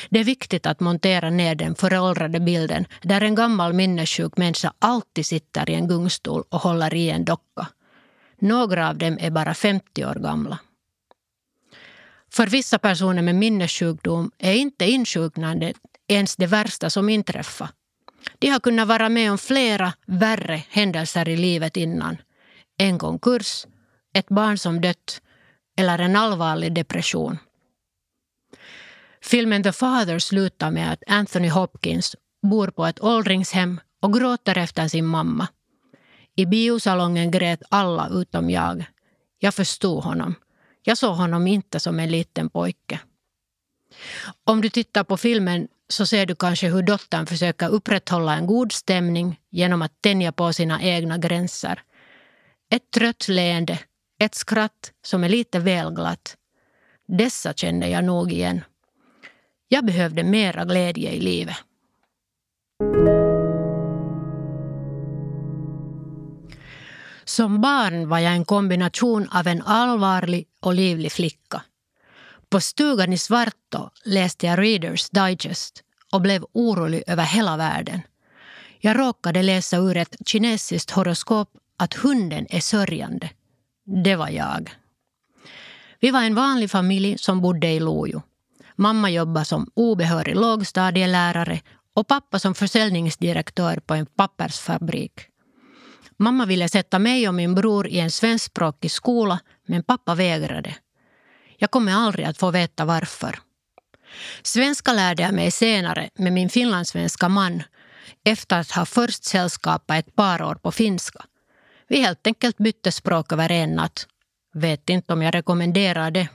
Det 0.10 0.19
är 0.19 0.24
viktigt 0.24 0.65
att 0.65 0.79
montera 0.79 1.29
ner 1.29 1.55
den 1.55 1.75
föråldrade 1.75 2.39
bilden 2.39 2.86
där 3.01 3.22
en 3.22 3.36
gammal 3.36 3.74
minnessjuk 3.74 4.38
människa 4.38 4.74
alltid 4.79 5.25
sitter 5.25 5.69
i 5.69 5.74
en 5.74 5.88
gungstol 5.88 6.43
och 6.50 6.62
håller 6.62 6.93
i 6.93 7.10
en 7.10 7.25
docka. 7.25 7.67
Några 8.39 8.89
av 8.89 8.98
dem 8.98 9.17
är 9.22 9.31
bara 9.31 9.53
50 9.53 10.05
år 10.05 10.15
gamla. 10.15 10.60
För 12.31 12.48
vissa 12.48 12.79
personer 12.79 13.21
med 13.21 13.36
minnessjukdom 13.36 14.31
är 14.38 14.53
inte 14.53 14.86
insjuknandet 14.86 15.75
ens 16.07 16.36
det 16.36 16.48
värsta 16.48 16.89
som 16.89 17.09
inträffar. 17.09 17.69
De 18.39 18.50
har 18.50 18.59
kunnat 18.59 18.88
vara 18.88 19.09
med 19.09 19.31
om 19.31 19.38
flera 19.38 19.93
värre 20.05 20.63
händelser 20.69 21.29
i 21.29 21.38
livet 21.38 21.77
innan. 21.77 22.17
En 22.77 23.00
konkurs, 23.00 23.65
ett 24.13 24.27
barn 24.29 24.57
som 24.57 24.81
dött 24.81 25.21
eller 25.77 26.00
en 26.00 26.15
allvarlig 26.15 26.74
depression. 26.74 27.38
Filmen 29.21 29.63
The 29.63 29.71
Father 29.71 30.19
slutar 30.19 30.71
med 30.71 30.93
att 30.93 31.03
Anthony 31.07 31.50
Hopkins 31.50 32.15
bor 32.41 32.67
på 32.67 32.86
ett 32.86 33.03
åldringshem 33.03 33.79
och 34.01 34.13
gråter 34.13 34.57
efter 34.57 34.88
sin 34.88 35.05
mamma. 35.05 35.48
I 36.36 36.45
biosalongen 36.45 37.31
grät 37.31 37.62
alla 37.69 38.09
utom 38.09 38.50
jag. 38.50 38.86
Jag 39.39 39.53
förstod 39.53 40.03
honom. 40.03 40.36
Jag 40.83 40.98
såg 40.98 41.15
honom 41.15 41.48
inte 41.48 41.79
som 41.79 42.00
en 42.00 42.12
liten 42.12 42.50
pojke. 42.50 43.00
Om 44.43 44.62
du 44.62 44.69
tittar 44.69 45.03
på 45.03 45.17
filmen 45.17 45.67
så 45.88 46.05
ser 46.05 46.25
du 46.25 46.36
kanske 46.36 46.69
hur 46.69 46.81
dottern 46.81 47.25
försöker 47.25 47.69
upprätthålla 47.69 48.36
en 48.36 48.48
god 48.48 48.71
stämning 48.71 49.39
genom 49.50 49.81
att 49.81 50.01
tänja 50.01 50.31
på 50.31 50.53
sina 50.53 50.81
egna 50.81 51.17
gränser. 51.17 51.83
Ett 52.71 52.91
trött 52.91 53.27
leende, 53.27 53.79
ett 54.19 54.36
skratt 54.36 54.91
som 55.05 55.24
är 55.24 55.29
lite 55.29 55.59
väl 55.59 55.93
glatt. 55.93 56.36
Dessa 57.07 57.53
kände 57.53 57.89
jag 57.89 58.03
nog 58.03 58.31
igen. 58.31 58.63
Jag 59.67 59.86
behövde 59.86 60.24
mera 60.24 60.65
glädje 60.65 61.12
i 61.12 61.19
livet. 61.19 61.57
Som 67.24 67.62
barn 67.62 68.09
var 68.09 68.19
jag 68.19 68.33
en 68.33 68.45
kombination 68.45 69.29
av 69.31 69.48
en 69.48 69.62
allvarlig 69.62 70.49
och 70.60 70.74
livlig 70.74 71.12
flicka. 71.12 71.62
På 72.50 72.62
stugan 72.62 73.13
i 73.13 73.18
Svartå 73.18 73.92
läste 74.06 74.46
jag 74.46 74.60
Readers 74.60 75.10
Digest 75.10 75.84
och 76.12 76.22
blev 76.22 76.46
orolig 76.51 77.04
över 77.08 77.24
hela 77.24 77.58
världen. 77.58 78.01
Jag 78.80 79.00
råkade 79.00 79.44
läsa 79.44 79.78
ur 79.78 79.98
ett 79.98 80.16
kinesiskt 80.25 80.92
horoskop 80.92 81.50
att 81.78 81.94
hunden 81.94 82.48
är 82.50 82.60
sörjande. 82.60 83.30
Det 84.04 84.16
var 84.16 84.30
jag. 84.30 84.72
Vi 86.00 86.12
var 86.12 86.24
en 86.24 86.36
vanlig 86.36 86.72
familj 86.72 87.18
som 87.18 87.42
bodde 87.42 87.68
i 87.68 87.80
Lojo. 87.80 88.22
Mamma 88.75 89.10
jobbade 89.10 89.46
som 89.46 89.72
obehörig 89.74 90.36
lågstadielärare 90.36 91.62
och 91.94 92.08
pappa 92.08 92.39
som 92.39 92.56
försäljningsdirektör 92.56 93.80
på 93.86 93.94
en 93.94 94.06
pappersfabrik. 94.06 95.28
Mamma 96.19 96.45
ville 96.45 96.69
sätta 96.69 96.99
mig 96.99 97.27
och 97.27 97.33
min 97.33 97.55
bror 97.55 97.88
i 97.88 97.99
en 97.99 98.11
svenskspråkig 98.11 98.91
skola 98.91 99.39
men 99.67 99.83
pappa 99.83 100.15
vägrade. 100.15 100.75
Jag 101.57 101.71
kommer 101.71 101.93
aldrig 101.93 102.25
att 102.25 102.38
få 102.38 102.51
veta 102.51 102.85
varför. 102.85 103.39
Svenska 104.43 104.93
lärde 104.93 105.23
jag 105.23 105.33
mig 105.33 105.51
senare 105.51 106.09
med 106.15 106.33
min 106.33 106.49
finlandssvenska 106.49 107.29
man 107.29 107.63
efter 108.25 108.59
att 108.59 108.71
ha 108.71 108.85
först 108.85 109.23
sällskapat 109.23 109.97
ett 109.99 110.15
par 110.15 110.41
år 110.41 110.55
på 110.55 110.71
finska. 110.71 111.25
Vi 111.88 112.01
helt 112.01 112.27
enkelt 112.27 112.57
bytte 112.57 112.91
språk 112.91 113.31
över 113.31 113.51
en 113.51 113.75
natt. 113.75 114.07
Vet 114.53 114.89
inte 114.89 115.13
om 115.13 115.21
jag 115.21 115.35
rekommenderar 115.35 116.11
det. 116.11 116.27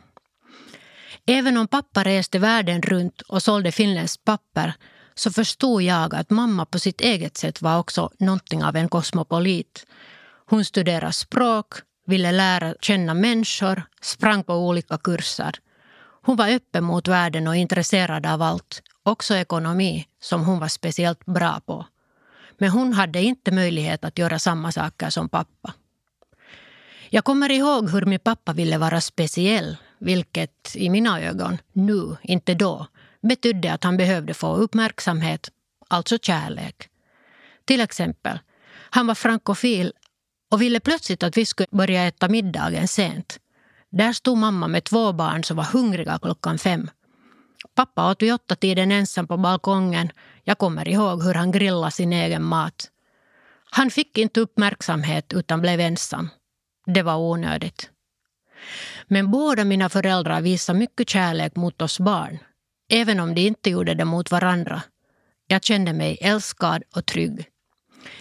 Även 1.26 1.56
om 1.56 1.68
pappa 1.68 2.04
reste 2.04 2.38
världen 2.38 2.82
runt 2.82 3.20
och 3.20 3.42
sålde 3.42 3.72
finländskt 3.72 4.24
papper 4.24 4.74
så 5.14 5.30
förstod 5.30 5.82
jag 5.82 6.14
att 6.14 6.30
mamma 6.30 6.64
på 6.64 6.78
sitt 6.78 7.00
eget 7.00 7.36
sätt 7.36 7.62
var 7.62 7.78
också 7.78 8.10
någonting 8.18 8.64
av 8.64 8.76
en 8.76 8.88
kosmopolit. 8.88 9.86
Hon 10.46 10.64
studerade 10.64 11.12
språk, 11.12 11.74
ville 12.06 12.32
lära 12.32 12.74
känna 12.80 13.14
människor, 13.14 13.82
sprang 14.00 14.44
på 14.44 14.54
olika 14.54 14.98
kurser. 14.98 15.58
Hon 16.22 16.36
var 16.36 16.48
öppen 16.48 16.84
mot 16.84 17.08
världen 17.08 17.48
och 17.48 17.56
intresserad 17.56 18.26
av 18.26 18.42
allt, 18.42 18.82
också 19.02 19.34
ekonomi, 19.34 20.06
som 20.20 20.44
hon 20.44 20.58
var 20.58 20.68
speciellt 20.68 21.26
bra 21.26 21.60
på. 21.66 21.86
Men 22.58 22.70
hon 22.70 22.92
hade 22.92 23.22
inte 23.22 23.52
möjlighet 23.52 24.04
att 24.04 24.18
göra 24.18 24.38
samma 24.38 24.72
saker 24.72 25.10
som 25.10 25.28
pappa. 25.28 25.74
Jag 27.10 27.24
kommer 27.24 27.50
ihåg 27.50 27.90
hur 27.90 28.04
min 28.04 28.18
pappa 28.18 28.52
ville 28.52 28.78
vara 28.78 29.00
speciell, 29.00 29.76
vilket 29.98 30.76
i 30.76 30.90
mina 30.90 31.20
ögon, 31.20 31.58
nu, 31.72 32.16
inte 32.22 32.54
då, 32.54 32.86
betydde 33.28 33.72
att 33.72 33.84
han 33.84 33.96
behövde 33.96 34.34
få 34.34 34.56
uppmärksamhet, 34.56 35.50
alltså 35.88 36.18
kärlek. 36.18 36.88
Till 37.64 37.80
exempel, 37.80 38.38
han 38.90 39.06
var 39.06 39.14
frankofil 39.14 39.92
och 40.50 40.62
ville 40.62 40.80
plötsligt 40.80 41.22
att 41.22 41.36
vi 41.36 41.46
skulle 41.46 41.68
börja 41.70 42.06
äta 42.06 42.28
middagen 42.28 42.88
sent. 42.88 43.38
Där 43.90 44.12
stod 44.12 44.38
mamma 44.38 44.68
med 44.68 44.84
två 44.84 45.12
barn 45.12 45.44
som 45.44 45.56
var 45.56 45.64
hungriga 45.64 46.18
klockan 46.18 46.58
fem. 46.58 46.90
Pappa 47.74 48.10
åt 48.10 48.22
vid 48.22 48.34
åtta 48.34 48.54
tiden 48.54 48.92
ensam 48.92 49.26
på 49.26 49.36
balkongen. 49.36 50.10
Jag 50.44 50.58
kommer 50.58 50.88
ihåg 50.88 51.22
hur 51.22 51.34
han 51.34 51.52
grillade 51.52 51.92
sin 51.92 52.12
egen 52.12 52.42
mat. 52.42 52.90
Han 53.70 53.90
fick 53.90 54.18
inte 54.18 54.40
uppmärksamhet 54.40 55.32
utan 55.32 55.60
blev 55.60 55.80
ensam. 55.80 56.30
Det 56.86 57.02
var 57.02 57.16
onödigt. 57.16 57.90
Men 59.06 59.30
båda 59.30 59.64
mina 59.64 59.88
föräldrar 59.88 60.40
visade 60.40 60.78
mycket 60.78 61.08
kärlek 61.08 61.56
mot 61.56 61.82
oss 61.82 62.00
barn. 62.00 62.38
Även 62.88 63.20
om 63.20 63.34
de 63.34 63.40
inte 63.40 63.70
gjorde 63.70 63.94
det 63.94 64.04
mot 64.04 64.30
varandra. 64.30 64.82
Jag 65.46 65.64
kände 65.64 65.92
mig 65.92 66.18
älskad 66.20 66.82
och 66.96 67.06
trygg. 67.06 67.48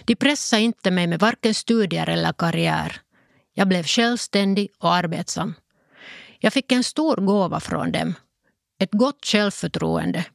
De 0.06 0.16
pressade 0.16 0.62
inte 0.62 0.92
mig 0.92 1.08
med 1.08 1.20
varken 1.20 1.54
studier 1.54 2.10
eller 2.10 2.34
karriär. 2.34 3.02
Jag 3.54 3.68
blev 3.68 3.84
självständig 3.84 4.70
och 4.80 4.94
arbetsam. 4.94 5.54
Jag 6.40 6.54
fick 6.54 6.72
en 6.72 6.84
stor 6.84 7.16
gåva 7.16 7.60
från 7.60 7.92
dem. 7.92 8.14
Ett 8.80 8.92
gott 8.92 9.26
självförtroende. 9.26 10.26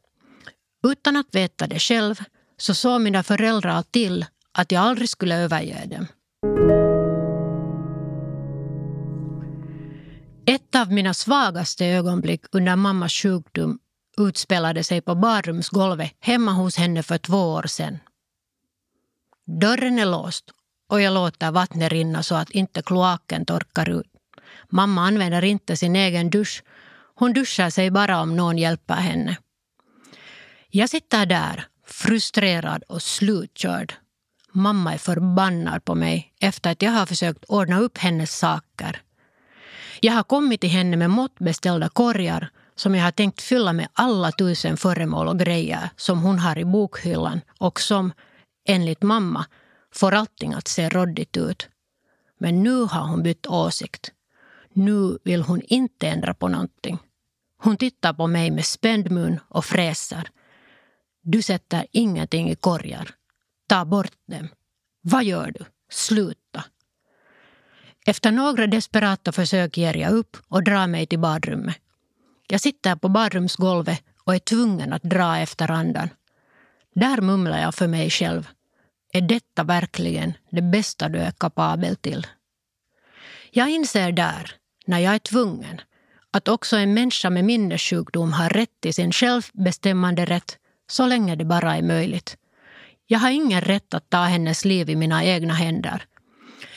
Utan 0.86 1.16
att 1.16 1.34
veta 1.34 1.66
det 1.66 1.78
själv 1.78 2.14
så 2.56 2.74
såg 2.74 3.00
mina 3.00 3.22
föräldrar 3.22 3.82
till 3.82 4.26
att 4.52 4.72
jag 4.72 4.82
aldrig 4.82 5.08
skulle 5.08 5.36
överge 5.36 5.86
dem. 5.86 6.06
Ett 10.46 10.74
av 10.74 10.92
mina 10.92 11.14
svagaste 11.14 11.86
ögonblick 11.86 12.44
under 12.52 12.76
mammas 12.76 13.12
sjukdom 13.12 13.78
utspelade 14.18 14.84
sig 14.84 15.00
på 15.00 15.14
badrumsgolvet 15.14 16.12
hemma 16.20 16.52
hos 16.52 16.76
henne 16.76 17.02
för 17.02 17.18
två 17.18 17.52
år 17.52 17.66
sedan. 17.66 17.98
Dörren 19.46 19.98
är 19.98 20.06
låst 20.06 20.44
och 20.88 21.00
jag 21.00 21.14
låter 21.14 21.50
vattnet 21.50 21.92
rinna 21.92 22.22
så 22.22 22.34
att 22.34 22.50
inte 22.50 22.82
kloaken 22.82 23.44
torkar 23.44 23.88
ut. 23.88 24.06
Mamma 24.68 25.06
använder 25.06 25.44
inte 25.44 25.76
sin 25.76 25.96
egen 25.96 26.30
dusch. 26.30 26.62
Hon 27.14 27.32
duschar 27.32 27.70
sig 27.70 27.90
bara 27.90 28.20
om 28.20 28.36
någon 28.36 28.58
hjälper 28.58 28.94
henne. 28.94 29.36
Jag 30.70 30.90
sitter 30.90 31.26
där, 31.26 31.66
frustrerad 31.86 32.82
och 32.82 33.02
slutkörd. 33.02 33.94
Mamma 34.52 34.94
är 34.94 34.98
förbannad 34.98 35.84
på 35.84 35.94
mig 35.94 36.34
efter 36.40 36.70
att 36.70 36.82
jag 36.82 36.90
har 36.90 37.06
försökt 37.06 37.44
ordna 37.44 37.80
upp 37.80 37.98
hennes 37.98 38.38
saker. 38.38 39.02
Jag 40.00 40.12
har 40.12 40.22
kommit 40.22 40.60
till 40.60 40.70
henne 40.70 40.96
med 40.96 41.10
måttbeställda 41.10 41.88
korgar 41.88 42.50
som 42.78 42.94
jag 42.94 43.04
har 43.04 43.10
tänkt 43.10 43.42
fylla 43.42 43.72
med 43.72 43.88
alla 43.92 44.32
tusen 44.32 44.76
föremål 44.76 45.28
och 45.28 45.38
grejer 45.38 45.90
som 45.96 46.22
hon 46.22 46.38
har 46.38 46.58
i 46.58 46.64
bokhyllan 46.64 47.40
och 47.58 47.80
som, 47.80 48.12
enligt 48.68 49.02
mamma, 49.02 49.46
får 49.94 50.14
allting 50.14 50.54
att 50.54 50.68
se 50.68 50.88
råddigt 50.88 51.36
ut. 51.36 51.68
Men 52.40 52.62
nu 52.62 52.82
har 52.82 53.08
hon 53.08 53.22
bytt 53.22 53.46
åsikt. 53.46 54.12
Nu 54.72 55.18
vill 55.24 55.42
hon 55.42 55.62
inte 55.62 56.08
ändra 56.08 56.34
på 56.34 56.48
någonting. 56.48 56.98
Hon 57.62 57.76
tittar 57.76 58.12
på 58.12 58.26
mig 58.26 58.50
med 58.50 58.64
spänd 58.64 59.10
mun 59.10 59.40
och 59.48 59.64
fräser. 59.64 60.30
Du 61.22 61.42
sätter 61.42 61.86
ingenting 61.92 62.50
i 62.50 62.54
korgar. 62.54 63.10
Ta 63.68 63.84
bort 63.84 64.12
dem. 64.26 64.48
Vad 65.02 65.24
gör 65.24 65.50
du? 65.58 65.64
Sluta. 65.90 66.64
Efter 68.06 68.32
några 68.32 68.66
desperata 68.66 69.32
försök 69.32 69.76
ger 69.76 69.96
jag 69.96 70.12
upp 70.12 70.36
och 70.48 70.64
drar 70.64 70.86
mig 70.86 71.06
till 71.06 71.18
badrummet. 71.18 71.76
Jag 72.50 72.60
sitter 72.60 72.96
på 72.96 73.08
badrumsgolvet 73.08 74.02
och 74.24 74.34
är 74.34 74.38
tvungen 74.38 74.92
att 74.92 75.02
dra 75.02 75.38
efter 75.38 75.70
andan. 75.70 76.08
Där 76.94 77.20
mumlar 77.20 77.60
jag 77.60 77.74
för 77.74 77.86
mig 77.86 78.10
själv. 78.10 78.48
Är 79.12 79.20
detta 79.20 79.64
verkligen 79.64 80.32
det 80.50 80.62
bästa 80.62 81.08
du 81.08 81.18
är 81.18 81.30
kapabel 81.30 81.96
till? 81.96 82.26
Jag 83.50 83.70
inser 83.70 84.12
där, 84.12 84.54
när 84.86 84.98
jag 84.98 85.14
är 85.14 85.18
tvungen, 85.18 85.80
att 86.30 86.48
också 86.48 86.76
en 86.76 86.94
människa 86.94 87.30
med 87.30 87.44
minnessjukdom 87.44 88.32
har 88.32 88.48
rätt 88.48 88.80
till 88.80 88.94
sin 88.94 89.12
självbestämmande 89.12 90.24
rätt 90.24 90.58
så 90.90 91.06
länge 91.06 91.36
det 91.36 91.44
bara 91.44 91.76
är 91.76 91.82
möjligt. 91.82 92.36
Jag 93.06 93.18
har 93.18 93.30
ingen 93.30 93.60
rätt 93.60 93.94
att 93.94 94.10
ta 94.10 94.24
hennes 94.24 94.64
liv 94.64 94.90
i 94.90 94.96
mina 94.96 95.24
egna 95.24 95.54
händer. 95.54 96.04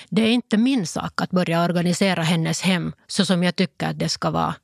Det 0.10 0.22
är 0.22 0.32
inte 0.32 0.58
min 0.58 0.88
sak 0.88 1.22
att 1.22 1.32
börja 1.32 1.64
organisera 1.64 2.24
hennes 2.24 2.62
hem 2.62 2.94
så 3.08 3.26
som 3.26 3.44
jag 3.44 3.56
tycker 3.56 3.88
att 3.88 4.00
det 4.00 4.10
ska 4.10 4.32
vara. 4.32 4.56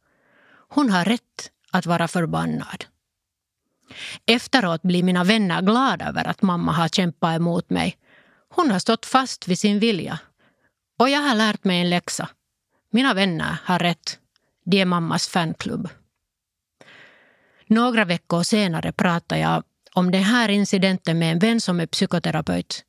Hon 0.70 0.90
har 0.90 1.06
rätt 1.06 1.52
att 1.72 1.86
vara 1.86 2.08
förbannad. 2.08 2.86
Efteråt 4.26 4.82
blir 4.82 5.04
mina 5.04 5.24
vänner 5.24 5.62
glada 5.62 6.06
över 6.06 6.28
att 6.28 6.42
mamma 6.42 6.72
har 6.72 6.88
kämpat 6.88 7.36
emot 7.36 7.70
mig. 7.70 7.98
Hon 8.50 8.72
har 8.72 8.80
stått 8.80 9.06
fast 9.06 9.48
vid 9.48 9.60
sin 9.60 9.80
vilja. 9.80 10.20
Och 11.00 11.10
jag 11.10 11.22
har 11.22 11.36
lärt 11.36 11.64
mig 11.64 11.82
en 11.82 11.90
läxa. 11.90 12.30
Mina 12.92 13.14
vänner 13.14 13.58
har 13.64 13.80
rätt. 13.80 14.20
De 14.66 14.82
är 14.82 14.86
mammas 14.86 15.28
fanklubb. 15.28 15.90
Några 17.68 18.06
veckor 18.06 18.44
senare 18.44 18.92
pratade 18.92 19.42
jag 19.42 19.64
om 19.94 20.12
den 20.12 20.24
här 20.24 20.50
incidenten 20.50 21.20
med 21.20 21.32
en 21.32 21.40
vän 21.40 21.62
som 21.62 21.80
är 21.80 21.86
psykoterapeut. 21.86 22.84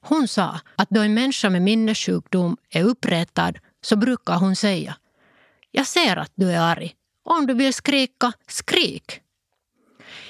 Hon 0.00 0.28
sa 0.28 0.60
att 0.76 0.90
då 0.90 1.00
en 1.00 1.14
människa 1.14 1.50
med 1.50 1.62
minnessjukdom 1.62 2.56
är 2.70 2.84
uppretad 2.84 3.58
så 3.82 3.96
brukar 3.96 4.36
hon 4.38 4.56
säga 4.56 4.96
Jag 5.70 5.86
ser 5.86 6.16
att 6.16 6.32
du 6.34 6.52
är 6.52 6.60
arg. 6.60 6.94
Om 7.30 7.46
du 7.46 7.54
vill 7.54 7.74
skrika, 7.74 8.32
skrik. 8.48 9.20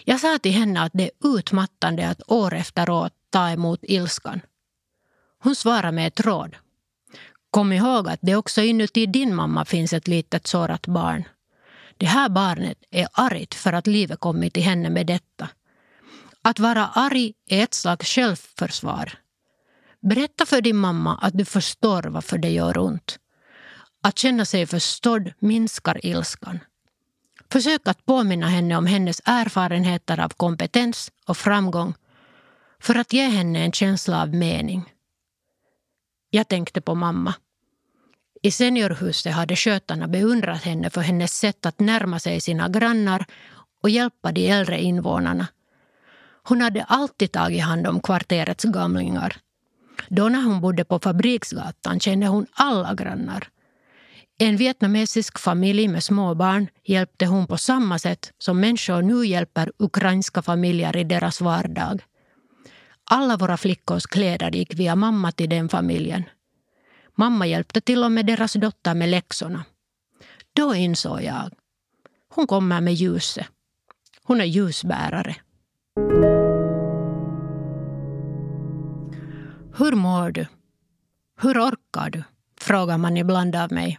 Jag 0.04 0.20
sa 0.20 0.38
till 0.38 0.52
henne 0.52 0.82
att 0.82 0.92
det 0.94 1.04
är 1.04 1.38
utmattande 1.38 2.08
att 2.08 2.30
år 2.30 2.54
efter 2.54 2.90
år 2.90 3.10
ta 3.30 3.50
emot 3.50 3.80
ilskan. 3.82 4.40
Hon 5.38 5.56
svarade 5.56 5.92
med 5.92 6.06
ett 6.06 6.20
råd. 6.20 6.56
Kom 7.50 7.72
ihåg 7.72 8.08
att 8.08 8.18
det 8.22 8.36
också 8.36 8.62
inuti 8.62 9.06
din 9.06 9.34
mamma 9.34 9.64
finns 9.64 9.92
ett 9.92 10.08
litet 10.08 10.46
sårat 10.46 10.86
barn. 10.86 11.24
Det 11.96 12.06
här 12.06 12.28
barnet 12.28 12.78
är 12.90 13.08
argt 13.12 13.54
för 13.54 13.72
att 13.72 13.86
livet 13.86 14.20
kommit 14.20 14.54
till 14.54 14.62
henne 14.62 14.90
med 14.90 15.06
detta. 15.06 15.48
Att 16.42 16.58
vara 16.58 16.86
arg 16.86 17.32
är 17.46 17.64
ett 17.64 17.74
slags 17.74 18.14
självförsvar. 18.14 19.18
Berätta 20.00 20.46
för 20.46 20.60
din 20.60 20.76
mamma 20.76 21.18
att 21.22 21.38
du 21.38 21.44
förstår 21.44 22.02
varför 22.02 22.38
det 22.38 22.50
gör 22.50 22.78
ont. 22.78 23.18
Att 24.02 24.18
känna 24.18 24.44
sig 24.44 24.66
förstådd 24.66 25.32
minskar 25.38 26.06
ilskan. 26.06 26.58
Försök 27.52 27.88
att 27.88 28.06
påminna 28.06 28.48
henne 28.48 28.76
om 28.76 28.86
hennes 28.86 29.22
erfarenheter 29.24 30.20
av 30.20 30.28
kompetens 30.28 31.12
och 31.26 31.36
framgång 31.36 31.94
för 32.80 32.94
att 32.94 33.12
ge 33.12 33.22
henne 33.22 33.64
en 33.64 33.72
känsla 33.72 34.22
av 34.22 34.34
mening. 34.34 34.92
Jag 36.30 36.48
tänkte 36.48 36.80
på 36.80 36.94
mamma. 36.94 37.34
I 38.42 38.50
seniorhuset 38.50 39.34
hade 39.34 39.56
skötarna 39.56 40.08
beundrat 40.08 40.62
henne 40.62 40.90
för 40.90 41.00
hennes 41.00 41.32
sätt 41.32 41.66
att 41.66 41.80
närma 41.80 42.18
sig 42.18 42.40
sina 42.40 42.68
grannar 42.68 43.26
och 43.82 43.90
hjälpa 43.90 44.32
de 44.32 44.48
äldre 44.48 44.80
invånarna. 44.80 45.46
Hon 46.42 46.60
hade 46.60 46.84
alltid 46.84 47.32
tagit 47.32 47.62
hand 47.62 47.86
om 47.86 48.00
kvarterets 48.00 48.64
gamlingar. 48.64 49.36
Då 50.08 50.28
när 50.28 50.42
hon 50.42 50.60
bodde 50.60 50.84
på 50.84 50.98
Fabriksgatan 50.98 52.00
kände 52.00 52.26
hon 52.26 52.46
alla 52.52 52.94
grannar. 52.94 53.48
En 54.42 54.56
vietnamesisk 54.56 55.38
familj 55.38 55.88
med 55.88 56.04
små 56.04 56.34
barn 56.34 56.68
hjälpte 56.84 57.26
hon 57.26 57.46
på 57.46 57.56
samma 57.58 57.98
sätt 57.98 58.32
som 58.38 58.60
människor 58.60 59.02
nu 59.02 59.26
hjälper 59.26 59.72
ukrainska 59.78 60.42
familjer 60.42 60.96
i 60.96 61.04
deras 61.04 61.40
vardag. 61.40 62.02
Alla 63.04 63.36
våra 63.36 63.56
flickors 63.56 64.06
kläder 64.06 64.50
gick 64.50 64.74
via 64.74 64.96
mamma 64.96 65.32
till 65.32 65.48
den 65.48 65.68
familjen. 65.68 66.24
Mamma 67.14 67.46
hjälpte 67.46 67.80
till 67.80 68.04
och 68.04 68.12
med 68.12 68.26
deras 68.26 68.52
dotter 68.52 68.94
med 68.94 69.08
läxorna. 69.08 69.64
Då 70.52 70.74
insåg 70.74 71.22
jag. 71.22 71.50
Hon 72.34 72.46
kommer 72.46 72.80
med 72.80 72.94
ljuset. 72.94 73.46
Hon 74.22 74.40
är 74.40 74.44
ljusbärare. 74.44 75.36
Hur 79.78 79.92
mår 79.92 80.30
du? 80.30 80.46
Hur 81.40 81.58
orkar 81.58 82.10
du? 82.10 82.22
frågar 82.60 82.98
man 82.98 83.16
ibland 83.16 83.56
av 83.56 83.72
mig. 83.72 83.98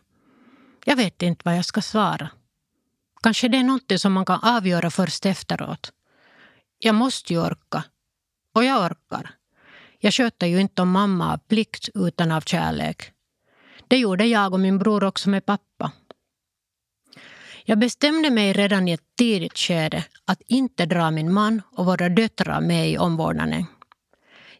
Jag 0.85 0.95
vet 0.95 1.21
inte 1.21 1.41
vad 1.45 1.57
jag 1.57 1.65
ska 1.65 1.81
svara. 1.81 2.29
Kanske 3.23 3.47
det 3.47 3.57
är 3.57 3.63
något 3.63 4.01
som 4.01 4.13
man 4.13 4.25
kan 4.25 4.39
avgöra 4.43 4.91
först 4.91 5.25
efteråt. 5.25 5.91
Jag 6.79 6.95
måste 6.95 7.33
ju 7.33 7.39
orka. 7.39 7.83
Och 8.55 8.63
jag 8.63 8.85
orkar. 8.85 9.35
Jag 9.99 10.13
sköter 10.13 10.47
ju 10.47 10.61
inte 10.61 10.81
om 10.81 10.91
mamma 10.91 11.33
av 11.33 11.37
plikt 11.37 11.89
utan 11.93 12.31
av 12.31 12.41
kärlek. 12.41 13.11
Det 13.87 13.97
gjorde 13.97 14.25
jag 14.25 14.53
och 14.53 14.59
min 14.59 14.77
bror 14.77 15.03
också 15.03 15.29
med 15.29 15.45
pappa. 15.45 15.91
Jag 17.65 17.79
bestämde 17.79 18.29
mig 18.29 18.53
redan 18.53 18.87
i 18.87 18.91
ett 18.91 19.15
tidigt 19.17 19.57
skede 19.57 20.05
att 20.25 20.41
inte 20.47 20.85
dra 20.85 21.11
min 21.11 21.33
man 21.33 21.61
och 21.71 21.85
våra 21.85 22.09
döttrar 22.09 22.61
med 22.61 22.89
i 22.89 22.97
omvårdnaden. 22.97 23.65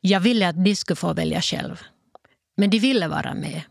Jag 0.02 0.20
ville 0.20 0.48
att 0.48 0.64
de 0.64 0.76
skulle 0.76 0.96
få 0.96 1.14
välja 1.14 1.42
själv. 1.42 1.82
Men 2.58 2.70
de 2.70 2.80
ville 2.80 3.08
vara 3.08 3.34
med. 3.34 3.62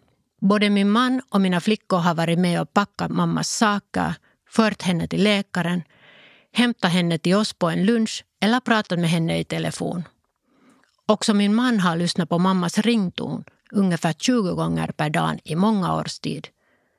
Både 0.40 0.70
min 0.70 0.90
man 0.90 1.22
och 1.28 1.40
mina 1.40 1.60
flickor 1.60 1.98
har 1.98 2.14
varit 2.14 2.38
med 2.38 2.60
och 2.60 2.72
packat 2.72 3.10
mammas 3.10 3.48
saker, 3.48 4.14
fört 4.48 4.82
henne 4.82 5.08
till 5.08 5.22
läkaren, 5.22 5.82
hämtat 6.52 6.92
henne 6.92 7.18
till 7.18 7.34
oss 7.34 7.52
på 7.52 7.70
en 7.70 7.86
lunch 7.86 8.24
eller 8.40 8.60
pratat 8.60 8.98
med 8.98 9.10
henne 9.10 9.38
i 9.38 9.44
telefon. 9.44 10.02
Också 11.06 11.34
min 11.34 11.54
man 11.54 11.80
har 11.80 11.96
lyssnat 11.96 12.28
på 12.28 12.38
mammas 12.38 12.78
rington 12.78 13.44
ungefär 13.72 14.12
20 14.12 14.54
gånger 14.54 14.86
per 14.86 15.10
dag 15.10 15.40
i 15.44 15.56
många 15.56 15.94
års 15.94 16.18
tid. 16.18 16.48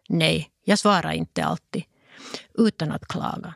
Nej, 0.09 0.49
jag 0.65 0.79
svarar 0.79 1.11
inte 1.11 1.45
alltid, 1.45 1.83
utan 2.57 2.91
att 2.91 3.07
klaga. 3.07 3.53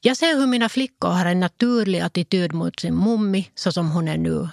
Jag 0.00 0.16
ser 0.16 0.34
hur 0.34 0.46
mina 0.46 0.68
flickor 0.68 1.08
har 1.08 1.26
en 1.26 1.40
naturlig 1.40 2.00
attityd 2.00 2.52
mot 2.52 2.80
sin 2.80 2.94
mummi 2.94 3.50
så 3.54 3.72
som 3.72 3.90
hon 3.90 4.08
är 4.08 4.18
nu. 4.18 4.48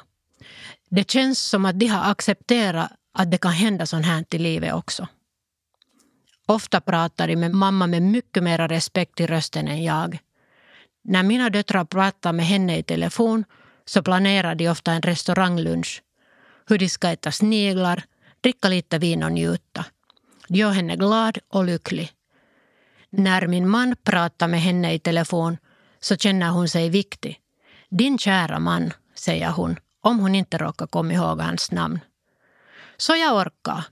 Det 0.89 1.11
känns 1.11 1.39
som 1.39 1.65
att 1.65 1.79
de 1.79 1.87
har 1.87 2.11
accepterat 2.11 2.91
att 3.13 3.31
det 3.31 3.37
kan 3.37 3.51
hända 3.51 3.85
sånt 3.85 4.05
här 4.05 4.25
i 4.31 4.37
livet 4.37 4.73
också. 4.73 5.07
Ofta 6.45 6.81
pratar 6.81 7.27
de 7.27 7.35
med 7.35 7.53
mamma 7.53 7.87
med 7.87 8.01
mycket 8.01 8.43
mer 8.43 8.67
respekt 8.67 9.19
i 9.19 9.27
rösten 9.27 9.67
än 9.67 9.83
jag. 9.83 10.19
När 11.03 11.23
mina 11.23 11.49
döttrar 11.49 11.85
pratar 11.85 12.33
med 12.33 12.45
henne 12.45 12.77
i 12.77 12.83
telefon 12.83 13.45
så 13.85 14.03
planerar 14.03 14.55
de 14.55 14.69
ofta 14.69 14.91
en 14.91 15.01
restauranglunch. 15.01 16.01
Hur 16.67 16.77
de 16.77 16.89
ska 16.89 17.09
äta 17.09 17.31
sniglar, 17.31 18.03
dricka 18.41 18.69
lite 18.69 18.97
vin 18.97 19.23
och 19.23 19.31
njuta. 19.31 19.85
Det 20.47 20.57
gör 20.57 20.71
henne 20.71 20.95
glad 20.95 21.37
och 21.47 21.63
lycklig. 21.63 22.11
När 23.09 23.47
min 23.47 23.69
man 23.69 23.95
pratar 24.03 24.47
med 24.47 24.61
henne 24.61 24.93
i 24.93 24.99
telefon 24.99 25.57
så 25.99 26.17
känner 26.17 26.49
hon 26.49 26.69
sig 26.69 26.89
viktig. 26.89 27.39
Din 27.89 28.17
kära 28.17 28.59
man, 28.59 28.93
säger 29.15 29.51
hon 29.51 29.79
om 30.01 30.19
hon 30.19 30.35
inte 30.35 30.57
råkar 30.57 30.87
komma 30.87 31.13
ihåg 31.13 31.41
hans 31.41 31.71
namn. 31.71 31.99
Så 32.97 33.15
jag 33.15 33.35
orkar, 33.35 33.83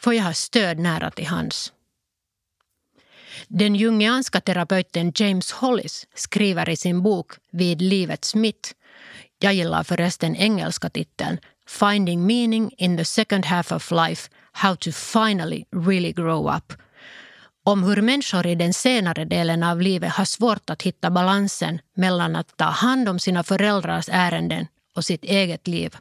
för 0.00 0.12
jag 0.12 0.24
har 0.24 0.32
stöd 0.32 0.78
nära 0.78 1.10
till 1.10 1.26
hands. 1.26 1.72
Den 3.48 3.74
jungianska 3.74 4.40
terapeuten 4.40 5.12
James 5.14 5.52
Hollis 5.52 6.06
skriver 6.14 6.68
i 6.68 6.76
sin 6.76 7.02
bok 7.02 7.32
Vid 7.52 7.82
livets 7.82 8.34
mitt 8.34 8.74
jag 9.38 9.54
gillar 9.54 9.82
förresten 9.82 10.36
engelska 10.36 10.90
titeln 10.90 11.38
Finding 11.66 12.26
meaning 12.26 12.70
in 12.76 12.96
the 12.96 13.04
second 13.04 13.46
half 13.46 13.72
of 13.72 13.90
life 13.90 14.30
How 14.52 14.76
to 14.76 14.92
finally 14.92 15.64
really 15.70 16.12
grow 16.12 16.56
up 16.56 16.72
om 17.64 17.84
hur 17.84 18.02
människor 18.02 18.46
i 18.46 18.54
den 18.54 18.74
senare 18.74 19.24
delen 19.24 19.62
av 19.62 19.80
livet 19.80 20.12
har 20.12 20.24
svårt 20.24 20.70
att 20.70 20.82
hitta 20.82 21.10
balansen 21.10 21.80
mellan 21.94 22.36
att 22.36 22.56
ta 22.56 22.64
hand 22.64 23.08
om 23.08 23.18
sina 23.18 23.42
föräldrars 23.42 24.08
ärenden 24.08 24.66
och 24.94 25.04
sitt 25.04 25.24
eget 25.24 25.68
liv. 25.68 25.96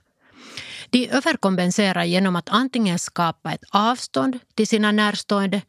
De 0.92 1.10
överkompenserar 1.10 2.04
genom 2.04 2.36
att 2.36 2.50
antingen 2.50 3.00
skapa 3.00 3.54
ett 3.54 3.64
avstånd 3.70 4.40
till 4.56 4.68
sina 4.68 4.92
närstående 4.92 5.62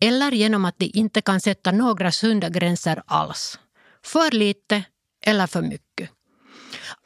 eller 0.00 0.32
genom 0.32 0.64
att 0.64 0.78
de 0.78 0.90
inte 0.94 1.20
kan 1.20 1.40
sätta 1.40 1.72
några 1.72 2.12
sunda 2.12 2.48
gränser 2.48 3.02
alls. 3.06 3.58
För 4.04 4.30
lite 4.30 4.84
eller 5.22 5.46
för 5.46 5.62
mycket. 5.62 6.10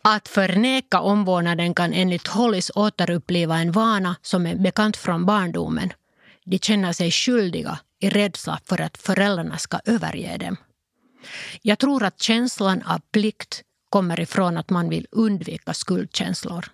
Att 0.03 0.29
förneka 0.29 1.01
omvårdnaden 1.01 1.75
kan 1.75 1.93
enligt 1.93 2.27
Hollis 2.27 2.71
återuppliva 2.75 3.59
en 3.59 3.73
vana 3.73 4.17
som 4.23 4.47
är 4.47 4.57
bekant 4.57 4.97
från 4.97 5.27
barndomen. 5.27 5.93
De 6.45 6.59
känner 6.59 6.93
sig 6.93 7.11
skyldiga 7.11 7.79
i 8.01 8.11
rädsla 8.11 8.61
för 8.65 8.81
att 8.81 8.99
föräldrarna 8.99 9.59
ska 9.59 9.81
överge 9.85 10.37
dem. 10.37 10.57
Jag 11.63 11.79
tror 11.79 12.03
att 12.03 12.23
känslan 12.23 12.83
av 12.83 13.01
plikt 13.13 13.63
kommer 13.91 14.21
ifrån 14.21 14.57
att 14.57 14.71
man 14.71 14.89
vill 14.89 15.07
undvika 15.11 15.75
skuldkänslor. 15.75 16.67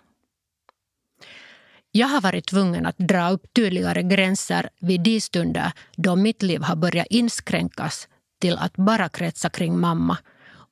Jag 1.91 2.07
har 2.07 2.21
varit 2.21 2.45
tvungen 2.45 2.85
att 2.85 2.97
dra 2.97 3.29
upp 3.29 3.53
tydligare 3.55 4.03
gränser 4.03 4.69
vid 4.79 5.01
de 5.01 5.21
stunder 5.21 5.71
då 5.95 6.15
mitt 6.15 6.43
liv 6.43 6.61
har 6.61 6.75
börjat 6.75 7.07
inskränkas 7.09 8.07
till 8.41 8.57
att 8.57 8.75
bara 8.77 9.09
kretsa 9.09 9.49
kring 9.49 9.79
mamma. 9.79 10.17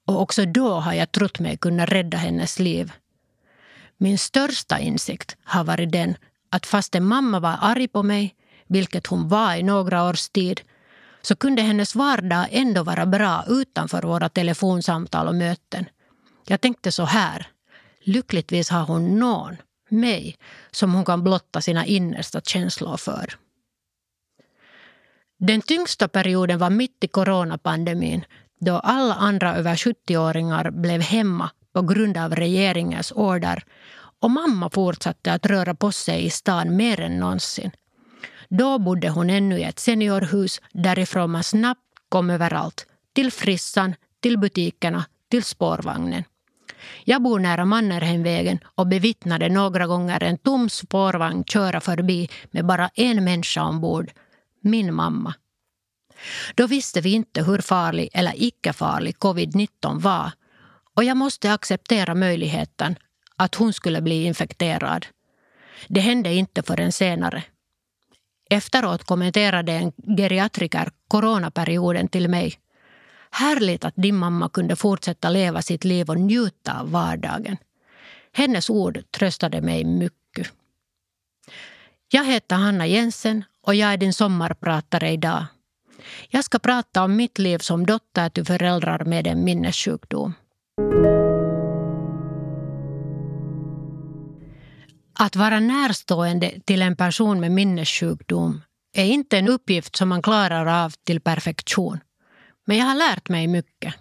Och 0.08 0.22
också 0.22 0.46
då 0.46 0.74
har 0.80 0.94
jag 0.94 1.12
trott 1.12 1.40
mig 1.40 1.58
kunna 1.58 1.86
rädda 1.86 2.18
hennes 2.18 2.60
liv. 2.60 2.92
Min 3.98 4.18
största 4.18 4.80
insikt 4.80 5.38
har 5.44 5.64
varit 5.64 5.92
den 5.92 6.18
att 6.50 6.66
fastän 6.66 7.06
mamma 7.06 7.40
var 7.40 7.58
arg 7.62 7.88
på 7.88 8.04
mig, 8.04 8.36
vilket 8.68 9.08
hon 9.08 9.30
var 9.30 9.56
i 9.56 9.64
några 9.64 10.10
års 10.10 10.30
tid, 10.30 10.62
så 11.22 11.36
kunde 11.36 11.62
hennes 11.62 11.96
vardag 11.96 12.48
ändå 12.52 12.84
vara 12.84 13.06
bra 13.06 13.44
utanför 13.48 14.04
våra 14.04 14.30
telefonsamtal 14.30 15.28
och 15.28 15.36
möten. 15.36 15.86
Jag 16.48 16.62
tänkte 16.62 16.92
så 16.92 17.04
här. 17.06 17.48
Lyckligtvis 18.04 18.70
har 18.70 18.86
hon 18.86 19.20
någon 19.20 19.56
mig 19.90 20.38
som 20.72 20.94
hon 20.94 21.06
kan 21.06 21.24
blotta 21.24 21.62
sina 21.62 21.86
innersta 21.86 22.42
känslor 22.42 22.98
för. 22.98 23.36
Den 25.38 25.62
tyngsta 25.62 26.08
perioden 26.08 26.60
var 26.60 26.70
mitt 26.70 27.04
i 27.04 27.08
coronapandemin 27.08 28.26
då 28.60 28.80
alla 28.80 29.14
andra 29.14 29.56
över 29.56 29.76
70-åringar 29.76 30.72
blev 30.72 31.02
hemma 31.02 31.50
på 31.74 31.82
grund 31.82 32.18
av 32.18 32.36
regeringens 32.36 33.12
order 33.16 33.64
och 34.20 34.32
mamma 34.32 34.70
fortsatte 34.70 35.34
att 35.34 35.46
röra 35.46 35.76
på 35.76 35.92
sig 35.92 36.26
i 36.26 36.30
stan 36.30 36.76
mer 36.76 37.00
än 37.00 37.20
någonsin. 37.20 37.72
Då 38.50 38.80
bodde 38.80 39.10
hon 39.10 39.30
ännu 39.30 39.60
i 39.60 39.64
ett 39.64 39.80
seniorhus 39.80 40.62
därifrån 40.72 41.32
man 41.32 41.44
snabbt 41.44 41.82
kom 42.10 42.30
överallt. 42.30 42.88
Till 43.14 43.32
frissan, 43.32 43.96
till 44.20 44.38
butikerna, 44.38 45.06
till 45.30 45.44
spårvagnen. 45.44 46.24
Jag 47.04 47.22
bor 47.22 47.40
nära 47.40 47.66
Mannerheimvägen 47.66 48.60
och 48.76 48.88
bevittnade 48.88 49.50
några 49.50 49.88
gånger 49.88 50.24
en 50.24 50.38
tom 50.38 50.70
spårvagn 50.70 51.44
köra 51.44 51.82
förbi 51.82 52.30
med 52.52 52.66
bara 52.66 52.90
en 52.96 53.24
människa 53.24 53.64
ombord. 53.64 54.12
Min 54.62 54.94
mamma. 54.94 55.34
Då 56.56 56.68
visste 56.68 57.02
vi 57.02 57.12
inte 57.12 57.44
hur 57.44 57.60
farlig 57.60 58.10
eller 58.14 58.34
icke 58.36 58.74
farlig 58.74 59.16
covid-19 59.18 60.00
var 60.00 60.32
och 60.96 61.04
jag 61.04 61.18
måste 61.18 61.54
acceptera 61.54 62.16
möjligheten 62.16 62.96
att 63.36 63.56
hon 63.56 63.74
skulle 63.74 64.02
bli 64.02 64.24
infekterad. 64.24 65.06
Det 65.88 66.00
hände 66.00 66.34
inte 66.34 66.64
förrän 66.64 66.92
senare. 66.92 67.44
Efteråt 68.50 69.04
kommenterade 69.04 69.72
en 69.72 69.92
geriatriker 70.18 70.90
coronaperioden 71.08 72.08
till 72.08 72.30
mig. 72.30 72.54
Härligt 73.38 73.86
att 73.86 73.94
din 73.96 74.16
mamma 74.16 74.50
kunde 74.50 74.76
fortsätta 74.76 75.30
leva 75.30 75.62
sitt 75.62 75.84
liv 75.84 76.10
och 76.10 76.20
njuta 76.20 76.80
av 76.80 76.92
vardagen. 76.92 77.58
Hennes 78.32 78.70
ord 78.70 79.04
tröstade 79.12 79.62
mig 79.62 79.84
mycket. 79.84 80.48
Jag 82.12 82.26
heter 82.26 82.56
Hanna 82.56 82.88
Jensen 82.88 83.44
och 83.62 83.76
jag 83.76 83.94
är 83.94 83.98
din 83.98 84.14
sommarpratare 84.14 85.12
idag. 85.12 85.46
Jag 86.30 86.44
ska 86.44 86.60
prata 86.60 87.04
om 87.04 87.16
mitt 87.16 87.38
liv 87.38 87.58
som 87.58 87.86
dotter 87.86 88.30
till 88.30 88.46
föräldrar 88.46 89.06
med 89.06 89.28
en 89.28 89.44
minnessjukdom. 89.44 90.34
Att 95.20 95.36
vara 95.36 95.60
närstående 95.60 96.52
till 96.66 96.82
en 96.82 96.96
person 96.96 97.40
med 97.40 97.52
minnessjukdom 97.52 98.62
är 98.94 99.06
inte 99.06 99.38
en 99.38 99.48
uppgift 99.48 99.96
som 99.96 100.10
man 100.10 100.22
klarar 100.22 100.86
av 100.86 100.94
till 101.04 101.22
perfektion. 101.22 102.00
Men 102.66 102.78
jag 102.78 102.86
har 102.86 102.96
lärt 102.96 103.30
mig 103.30 103.48
mycket. 103.48 103.94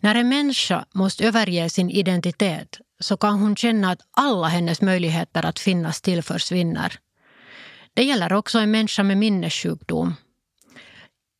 När 0.00 0.14
en 0.14 0.28
människa 0.28 0.84
måste 0.92 1.24
överge 1.24 1.70
sin 1.70 1.90
identitet 1.90 2.80
så 3.00 3.16
kan 3.16 3.38
hon 3.38 3.56
känna 3.56 3.90
att 3.90 4.00
alla 4.10 4.46
hennes 4.48 4.82
möjligheter 4.82 5.46
att 5.46 5.58
finnas 5.58 6.00
till 6.00 6.22
försvinner. 6.22 6.98
Det 7.94 8.04
gäller 8.04 8.32
också 8.32 8.58
en 8.58 8.70
människa 8.70 9.02
med 9.02 9.16
minnessjukdom. 9.16 10.14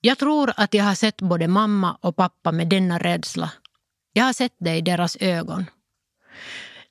Jag 0.00 0.18
tror 0.18 0.52
att 0.56 0.74
jag 0.74 0.84
har 0.84 0.94
sett 0.94 1.22
både 1.22 1.48
mamma 1.48 1.98
och 2.00 2.16
pappa 2.16 2.52
med 2.52 2.68
denna 2.68 2.98
rädsla. 2.98 3.50
Jag 4.12 4.24
har 4.24 4.32
sett 4.32 4.54
det 4.58 4.76
i 4.76 4.80
deras 4.80 5.16
ögon. 5.20 5.64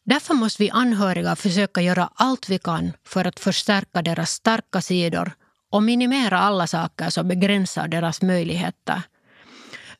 Därför 0.03 0.33
måste 0.33 0.63
vi 0.63 0.69
anhöriga 0.69 1.35
försöka 1.35 1.81
göra 1.81 2.09
allt 2.15 2.49
vi 2.49 2.59
kan 2.59 2.93
för 3.03 3.27
att 3.27 3.39
förstärka 3.39 4.01
deras 4.01 4.31
starka 4.31 4.81
sidor 4.81 5.33
och 5.75 5.83
minimera 5.83 6.39
alla 6.39 6.67
saker 6.67 7.09
som 7.09 7.27
begränsar 7.27 7.87
deras 7.87 8.21
möjligheter. 8.21 9.01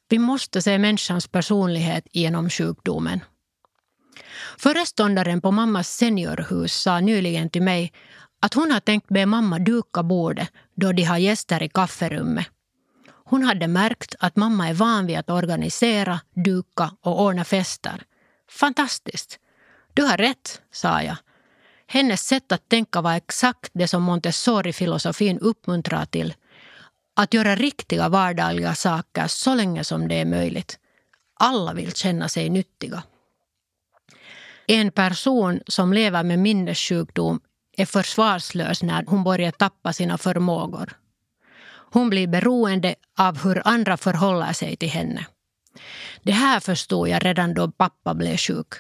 Vi 0.10 0.20
måste 0.20 0.62
se 0.62 0.78
människans 0.78 1.28
personlighet 1.28 2.08
genom 2.12 2.50
sjukdomen. 2.50 3.20
Föreståndaren 4.58 5.42
på 5.42 5.52
mammas 5.52 5.90
seniorhus 5.90 6.74
sa 6.74 7.00
nyligen 7.00 7.50
till 7.50 7.62
mig 7.62 7.94
att 8.42 8.54
hon 8.54 8.72
har 8.72 8.80
tänkt 8.80 9.08
be 9.08 9.26
mamma 9.26 9.60
duka 9.60 10.04
bordet 10.04 10.50
då 10.76 10.92
de 10.92 11.04
har 11.04 11.18
gäster 11.18 11.64
i 11.64 11.70
kafferummet. 11.70 12.48
Hon 13.26 13.44
hade 13.44 13.68
märkt 13.68 14.16
att 14.20 14.36
mamma 14.36 14.70
är 14.70 14.74
van 14.74 15.06
vid 15.06 15.18
att 15.18 15.30
organisera, 15.30 16.20
duka 16.46 16.92
och 17.02 17.22
ordna 17.22 17.44
fester. 17.44 18.04
Fantastiskt! 18.50 19.40
Du 19.94 20.04
har 20.04 20.18
rätt, 20.18 20.62
sa 20.72 21.02
jag. 21.02 21.18
Hennes 21.88 22.22
sätt 22.22 22.52
att 22.52 22.70
tänka 22.70 23.02
var 23.02 23.14
exakt 23.14 23.72
det 23.74 23.88
som 23.88 24.04
Montessori-filosofin 24.04 25.40
uppmuntrar 25.40 26.06
till. 26.06 26.34
Att 27.16 27.34
göra 27.34 27.56
riktiga 27.56 28.10
vardagliga 28.10 28.76
saker 28.76 29.28
så 29.28 29.56
länge 29.56 29.84
som 29.84 30.08
det 30.08 30.16
är 30.16 30.26
möjligt. 30.26 30.80
Alla 31.40 31.74
vill 31.74 31.94
känna 31.94 32.30
sig 32.30 32.50
nyttiga. 32.50 33.04
En 34.68 34.92
person 34.92 35.60
som 35.68 35.94
lever 35.94 36.24
med 36.24 36.40
minnessjukdom 36.40 37.40
är 37.78 37.86
försvarslös 37.86 38.84
när 38.84 39.06
hon 39.08 39.24
börjar 39.24 39.52
tappa 39.52 39.94
sina 39.94 40.18
förmågor. 40.18 40.94
Hon 41.92 42.10
blir 42.10 42.28
beroende 42.28 42.96
av 43.18 43.44
hur 43.44 43.62
andra 43.68 43.98
förhåller 43.98 44.54
sig 44.54 44.76
till 44.76 44.90
henne. 44.90 45.26
Det 46.24 46.32
här 46.32 46.60
förstod 46.60 47.10
jag 47.10 47.26
redan 47.26 47.54
då 47.54 47.72
pappa 47.72 48.14
blev 48.14 48.38
sjuk. 48.38 48.74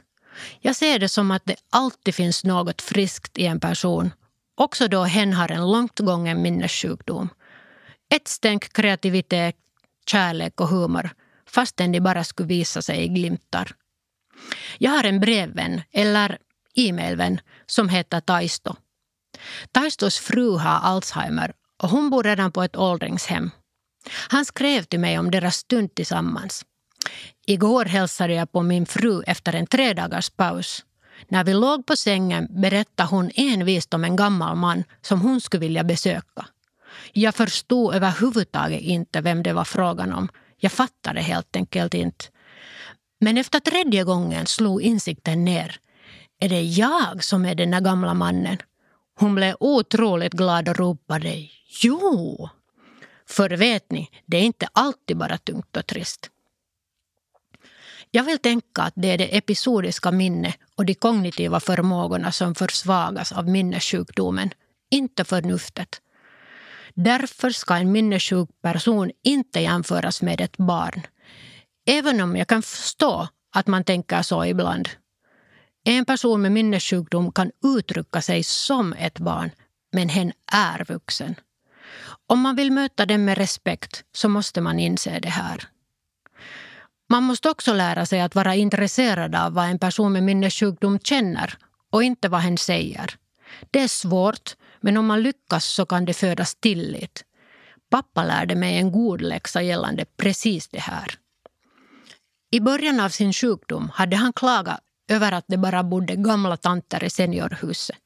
Jag 0.60 0.76
ser 0.76 1.00
det 1.00 1.10
som 1.10 1.32
att 1.32 1.46
det 1.46 1.56
alltid 1.70 2.16
finns 2.16 2.44
något 2.44 2.82
friskt 2.82 3.38
i 3.38 3.46
en 3.46 3.60
person, 3.60 4.12
också 4.56 4.88
då 4.88 5.04
hen 5.04 5.34
har 5.34 5.52
en 5.52 5.72
långt 5.72 6.00
gången 6.00 6.42
minnessjukdom. 6.42 7.30
Ett 8.10 8.28
stänk 8.28 8.74
kreativitet, 8.74 9.56
kärlek 10.06 10.62
och 10.62 10.68
humor 10.68 11.10
fastän 11.50 11.92
de 11.92 12.00
bara 12.00 12.24
skulle 12.24 12.48
visa 12.48 12.82
sig 12.82 13.04
i 13.04 13.08
glimtar. 13.08 13.72
Jag 14.78 14.92
har 14.92 15.04
en 15.04 15.20
brevvän, 15.20 15.82
eller 15.92 16.38
e-mailvän, 16.76 17.40
som 17.66 17.90
heter 17.90 18.20
Taisto. 18.20 18.76
Taistos 19.72 20.18
fru 20.18 20.58
har 20.58 20.80
Alzheimer 20.80 21.54
och 21.78 21.90
hon 21.90 22.10
bor 22.10 22.24
redan 22.24 22.52
på 22.52 22.64
ett 22.64 22.76
åldringshem. 22.76 23.52
Han 24.30 24.46
skrev 24.46 24.84
till 24.84 25.00
mig 25.00 25.20
om 25.20 25.32
deras 25.32 25.56
stund 25.56 25.96
tillsammans. 25.96 26.66
Igår 27.46 27.86
hälsade 27.86 28.34
jag 28.34 28.52
på 28.52 28.62
min 28.62 28.86
fru 28.86 29.24
efter 29.28 29.54
en 29.54 29.68
tre 29.68 29.94
dagars 29.94 30.30
paus. 30.30 30.86
När 31.28 31.44
vi 31.44 31.54
låg 31.54 31.86
på 31.86 31.96
sängen 31.96 32.48
berättade 32.50 33.10
hon 33.10 33.32
envist 33.36 33.94
om 33.94 34.04
en 34.04 34.16
gammal 34.16 34.56
man 34.56 34.84
som 35.02 35.22
hon 35.22 35.42
skulle 35.42 35.62
vilja 35.62 35.84
besöka. 35.84 36.46
Jag 37.14 37.36
förstod 37.36 37.96
överhuvudtaget 37.96 38.82
inte 38.82 39.22
vem 39.22 39.44
det 39.44 39.54
var 39.54 39.66
frågan 39.66 40.14
om. 40.14 40.30
Jag 40.58 40.72
fattade 40.72 41.22
helt 41.22 41.56
enkelt 41.56 41.94
inte. 41.94 42.26
Men 43.20 43.38
efter 43.38 43.60
tredje 43.60 44.04
gången 44.04 44.46
slog 44.46 44.82
insikten 44.82 45.46
ner. 45.46 45.80
Är 46.40 46.50
det 46.50 46.62
jag 46.62 47.24
som 47.24 47.46
är 47.46 47.56
den 47.56 47.72
där 47.72 47.82
gamla 47.82 48.14
mannen? 48.14 48.58
Hon 49.20 49.36
blev 49.36 49.56
otroligt 49.60 50.34
glad 50.34 50.70
och 50.70 50.78
ropade 50.78 51.48
Jo! 51.82 52.50
För 53.28 53.50
vet 53.50 53.92
ni, 53.92 54.10
det 54.26 54.38
är 54.38 54.42
inte 54.42 54.68
alltid 54.74 55.18
bara 55.18 55.38
tungt 55.38 55.78
och 55.78 55.86
trist. 55.86 56.30
Jag 58.16 58.24
vill 58.24 58.40
tänka 58.40 58.82
att 58.82 58.94
det 58.96 59.12
är 59.12 59.18
det 59.18 59.38
episodiska 59.38 60.12
minnet 60.12 60.56
och 60.76 60.86
de 60.86 60.94
kognitiva 60.94 61.60
förmågorna 61.60 62.32
som 62.32 62.56
försvagas 62.56 63.32
av 63.32 63.50
minnessjukdomen, 63.50 64.50
inte 64.92 65.24
förnuftet. 65.24 66.02
Därför 66.94 67.50
ska 67.50 67.76
en 67.76 67.92
minnessjuk 67.92 68.50
person 68.62 69.12
inte 69.24 69.60
jämföras 69.60 70.22
med 70.22 70.42
ett 70.42 70.58
barn. 70.58 71.02
Även 71.88 72.22
om 72.22 72.36
jag 72.36 72.48
kan 72.48 72.62
förstå 72.62 73.28
att 73.56 73.68
man 73.68 73.84
tänker 73.84 74.22
så 74.22 74.46
ibland. 74.46 74.90
En 75.86 76.06
person 76.06 76.42
med 76.42 76.52
minnessjukdom 76.52 77.32
kan 77.32 77.52
uttrycka 77.64 78.22
sig 78.22 78.44
som 78.44 78.94
ett 78.94 79.20
barn, 79.20 79.52
men 79.94 80.10
hen 80.10 80.32
är 80.52 80.86
vuxen. 80.88 81.36
Om 82.28 82.40
man 82.40 82.56
vill 82.56 82.72
möta 82.72 83.06
den 83.06 83.26
med 83.26 83.38
respekt 83.38 84.04
så 84.14 84.30
måste 84.30 84.62
man 84.62 84.80
inse 84.80 85.20
det 85.20 85.30
här. 85.30 85.75
Man 87.10 87.24
måste 87.24 87.50
också 87.50 87.74
lära 87.74 88.06
sig 88.06 88.22
att 88.22 88.36
vara 88.36 88.56
intresserad 88.56 89.36
av 89.36 89.54
vad 89.54 89.66
en 89.66 89.80
person 89.80 90.14
med 90.14 90.24
minnessjukdom 90.24 91.00
känner 91.00 91.58
och 91.92 92.04
inte 92.04 92.30
vad 92.30 92.42
hen 92.42 92.58
säger. 92.58 93.16
Det 93.72 93.80
är 93.80 93.88
svårt, 93.88 94.56
men 94.82 94.98
om 94.98 95.06
man 95.06 95.22
lyckas 95.22 95.66
så 95.66 95.86
kan 95.86 96.06
det 96.06 96.14
födas 96.14 96.56
tillit. 96.56 97.24
Pappa 97.90 98.24
lärde 98.24 98.56
mig 98.56 98.78
en 98.78 98.92
god 98.92 99.22
läxa 99.22 99.62
gällande 99.62 100.06
precis 100.18 100.68
det 100.68 100.80
här. 100.80 101.08
I 102.52 102.60
början 102.60 103.00
av 103.00 103.10
sin 103.10 103.34
sjukdom 103.34 103.90
hade 103.94 104.16
han 104.16 104.34
klagat 104.34 104.80
över 105.08 105.32
att 105.32 105.46
det 105.48 105.58
bara 105.58 105.84
bodde 105.84 106.16
gamla 106.16 106.58
tanter 106.58 107.04
i 107.04 107.10
seniorhuset. 107.10 107.98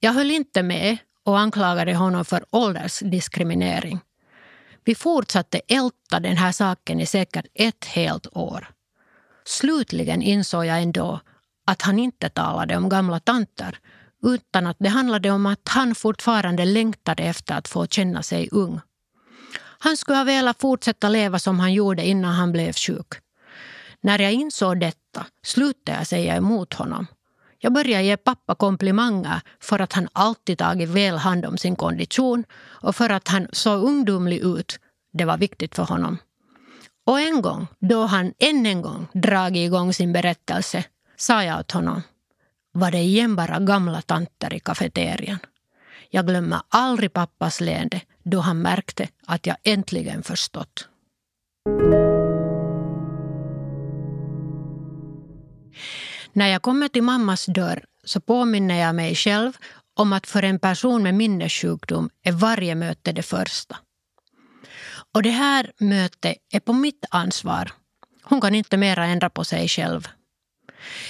Jag 0.00 0.12
höll 0.12 0.30
inte 0.30 0.62
med 0.62 0.96
och 1.24 1.38
anklagade 1.38 1.94
honom 1.94 2.24
för 2.24 2.44
åldersdiskriminering. 2.50 4.00
Vi 4.84 4.94
fortsatte 4.94 5.60
älta 5.68 6.20
den 6.20 6.36
här 6.36 6.52
saken 6.52 7.00
i 7.00 7.06
säkert 7.06 7.46
ett 7.54 7.84
helt 7.84 8.26
år. 8.36 8.68
Slutligen 9.44 10.22
insåg 10.22 10.66
jag 10.66 10.82
ändå 10.82 11.20
att 11.66 11.82
han 11.82 11.98
inte 11.98 12.28
talade 12.28 12.76
om 12.76 12.88
gamla 12.88 13.20
tanter 13.20 13.78
utan 14.22 14.66
att 14.66 14.76
det 14.80 14.88
handlade 14.88 15.30
om 15.30 15.46
att 15.46 15.68
han 15.68 15.94
fortfarande 15.94 16.64
längtade 16.64 17.22
efter 17.22 17.54
att 17.54 17.68
få 17.68 17.86
känna 17.86 18.22
sig 18.22 18.48
ung. 18.52 18.80
Han 19.78 19.96
skulle 19.96 20.18
ha 20.18 20.24
velat 20.24 20.60
fortsätta 20.60 21.08
leva 21.08 21.38
som 21.38 21.60
han 21.60 21.72
gjorde 21.72 22.06
innan 22.06 22.34
han 22.34 22.52
blev 22.52 22.72
sjuk. 22.72 23.14
När 24.00 24.18
jag 24.18 24.32
insåg 24.32 24.80
detta 24.80 25.26
slutade 25.46 25.98
jag 25.98 26.06
säga 26.06 26.36
emot 26.36 26.74
honom. 26.74 27.06
Jag 27.64 27.72
började 27.72 28.04
ge 28.04 28.16
pappa 28.16 28.54
komplimanger 28.54 29.40
för 29.60 29.78
att 29.78 29.92
han 29.92 30.08
alltid 30.12 30.58
tagit 30.58 30.88
väl 30.88 31.16
hand 31.16 31.46
om 31.46 31.58
sin 31.58 31.76
kondition 31.76 32.44
och 32.62 32.96
för 32.96 33.10
att 33.10 33.28
han 33.28 33.48
såg 33.52 33.82
ungdomlig 33.82 34.38
ut. 34.38 34.78
Det 35.12 35.24
var 35.24 35.38
viktigt 35.38 35.74
för 35.74 35.82
honom. 35.82 36.18
Och 37.06 37.20
en 37.20 37.42
gång, 37.42 37.66
då 37.78 38.02
han 38.02 38.32
än 38.38 38.66
en 38.66 38.82
gång 38.82 39.06
dragit 39.12 39.66
igång 39.66 39.92
sin 39.92 40.12
berättelse, 40.12 40.84
sa 41.16 41.44
jag 41.44 41.60
åt 41.60 41.72
honom 41.72 42.02
var 42.72 42.90
det 42.90 42.98
igen 42.98 43.36
bara 43.36 43.58
gamla 43.58 44.02
tanter 44.02 44.54
i 44.54 44.60
kafeterian. 44.60 45.38
Jag 46.10 46.26
glömmer 46.26 46.60
aldrig 46.68 47.12
pappas 47.12 47.60
leende 47.60 48.00
då 48.22 48.40
han 48.40 48.62
märkte 48.62 49.08
att 49.26 49.46
jag 49.46 49.56
äntligen 49.62 50.22
förstått. 50.22 50.88
När 56.34 56.48
jag 56.48 56.62
kommer 56.62 56.88
till 56.88 57.02
mammas 57.02 57.46
dörr 57.46 57.84
så 58.04 58.20
påminner 58.20 58.80
jag 58.80 58.94
mig 58.94 59.14
själv 59.14 59.52
om 59.94 60.12
att 60.12 60.26
för 60.26 60.42
en 60.42 60.58
person 60.58 61.02
med 61.02 61.14
minnessjukdom 61.14 62.10
är 62.22 62.32
varje 62.32 62.74
möte 62.74 63.12
det 63.12 63.22
första. 63.22 63.76
Och 65.12 65.22
det 65.22 65.30
här 65.30 65.72
mötet 65.78 66.36
är 66.52 66.60
på 66.60 66.72
mitt 66.72 67.04
ansvar. 67.10 67.72
Hon 68.22 68.40
kan 68.40 68.54
inte 68.54 68.76
mera 68.76 69.06
ändra 69.06 69.30
på 69.30 69.44
sig 69.44 69.68
själv. 69.68 70.08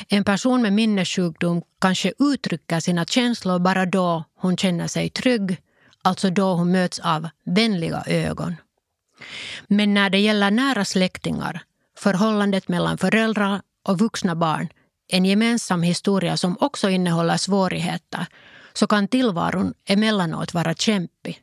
En 0.09 0.25
person 0.25 0.63
med 0.63 0.73
minnessjukdom 0.73 1.63
kanske 1.81 2.13
uttrycker 2.19 2.81
sina 2.81 3.05
känslor 3.05 3.59
bara 3.59 3.87
då 3.87 4.25
hon 4.37 4.57
känner 4.57 4.87
sig 4.87 5.11
trygg, 5.11 5.59
alltså 6.03 6.31
då 6.31 6.55
hon 6.55 6.73
möts 6.73 6.99
av 6.99 7.29
vänliga 7.45 8.03
ögon. 8.07 8.57
Men 9.69 9.95
när 9.95 10.11
det 10.11 10.19
gäller 10.19 10.51
nära 10.51 10.85
släktingar, 10.85 11.63
förhållandet 11.99 12.69
mellan 12.69 12.99
föräldrar 12.99 13.63
och 13.85 13.99
vuxna 13.99 14.35
barn, 14.35 14.69
en 15.15 15.25
gemensam 15.25 15.83
historia 15.83 16.37
som 16.37 16.57
också 16.61 16.91
innehåller 16.91 17.37
svårigheter, 17.37 18.27
så 18.73 18.87
kan 18.87 19.09
tillvaron 19.09 19.75
emellanåt 19.87 20.55
vara 20.55 20.75
kämpig. 20.75 21.41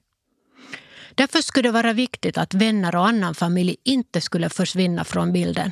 Därför 1.16 1.42
skulle 1.42 1.70
det 1.70 1.74
vara 1.74 1.94
viktigt 1.94 2.38
att 2.38 2.54
vänner 2.54 2.96
och 2.96 3.08
annan 3.08 3.36
familj 3.36 3.76
inte 3.84 4.22
skulle 4.22 4.50
försvinna 4.50 5.04
från 5.04 5.34
bilden. 5.34 5.72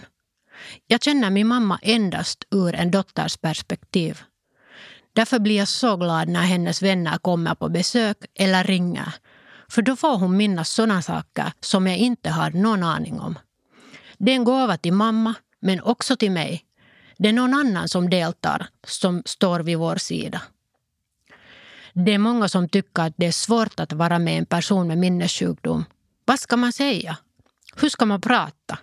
Jag 0.88 1.04
känner 1.04 1.30
min 1.30 1.48
mamma 1.48 1.80
endast 1.82 2.44
ur 2.52 2.76
en 2.76 2.92
dotters 2.92 3.38
perspektiv. 3.38 4.22
Därför 5.14 5.40
blir 5.40 5.58
jag 5.58 5.68
så 5.68 5.98
glad 5.98 6.28
när 6.28 6.42
hennes 6.42 6.82
vänner 6.82 7.18
kommer 7.18 7.56
på 7.56 7.70
besök 7.70 8.18
eller 8.36 8.64
ringer. 8.64 9.14
För 9.70 9.82
då 9.82 9.96
får 9.96 10.18
hon 10.18 10.38
minnas 10.38 10.70
sådana 10.70 11.02
saker 11.02 11.52
som 11.60 11.88
jag 11.88 11.98
inte 11.98 12.30
har 12.30 12.52
någon 12.52 12.84
aning 12.84 13.20
om. 13.20 13.40
Det 14.18 14.32
är 14.32 14.36
en 14.36 14.44
gåva 14.44 14.78
till 14.78 14.94
mamma, 14.94 15.34
men 15.62 15.82
också 15.82 16.16
till 16.16 16.32
mig. 16.32 16.66
Det 17.20 17.30
är 17.30 17.34
någon 17.34 17.54
annan 17.54 17.90
som 17.90 18.10
deltar, 18.10 18.68
som 18.88 19.24
står 19.26 19.60
vid 19.60 19.78
vår 19.78 19.96
sida. 19.96 20.42
Det 21.94 22.14
är 22.14 22.18
många 22.18 22.50
som 22.50 22.70
tycker 22.70 23.04
att 23.04 23.14
det 23.18 23.26
är 23.26 23.32
svårt 23.32 23.80
att 23.80 23.94
vara 23.94 24.20
med 24.20 24.38
en 24.38 24.46
person 24.46 24.88
med 24.88 24.98
minnessjukdom. 24.98 25.86
Vad 26.26 26.40
ska 26.40 26.58
man 26.58 26.74
säga? 26.74 27.18
Hur 27.76 27.90
ska 27.90 28.06
man 28.06 28.22
prata? 28.22 28.78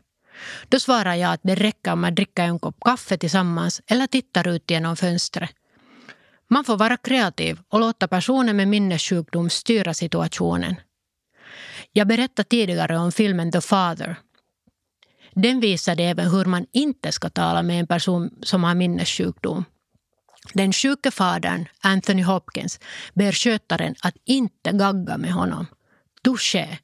Då 0.68 0.80
svarar 0.80 1.14
jag 1.14 1.32
att 1.32 1.40
det 1.42 1.54
räcker 1.54 1.92
om 1.92 2.00
man 2.00 2.14
dricker 2.14 2.42
en 2.42 2.58
kopp 2.58 2.76
kaffe 2.80 3.18
tillsammans 3.18 3.82
eller 3.86 4.06
tittar 4.06 4.48
ut 4.48 4.70
genom 4.70 4.96
fönstret. 4.96 5.50
Man 6.48 6.64
får 6.64 6.76
vara 6.76 6.96
kreativ 6.96 7.60
och 7.68 7.80
låta 7.80 8.08
personen 8.08 8.56
med 8.56 8.68
minnessjukdom 8.68 9.50
styra 9.50 9.94
situationen. 9.94 10.74
Jag 11.92 12.06
berättade 12.06 12.48
tidigare 12.48 12.98
om 12.98 13.12
filmen 13.12 13.52
The 13.52 13.60
Father. 13.60 14.16
Den 15.36 15.60
visade 15.60 16.02
även 16.02 16.30
hur 16.30 16.44
man 16.44 16.66
inte 16.72 17.12
ska 17.12 17.30
tala 17.30 17.62
med 17.62 17.80
en 17.80 17.86
person 17.86 18.30
som 18.42 18.64
har 18.64 18.74
minnessjukdom. 18.74 19.64
Den 20.52 20.72
sjuke 20.72 21.10
fadern, 21.10 21.68
Anthony 21.80 22.22
Hopkins, 22.22 22.80
ber 23.14 23.32
skötaren 23.32 23.94
att 24.02 24.14
inte 24.24 24.72
gagga 24.72 25.18
med 25.18 25.32
honom. 25.32 25.66
Touché. 26.22 26.78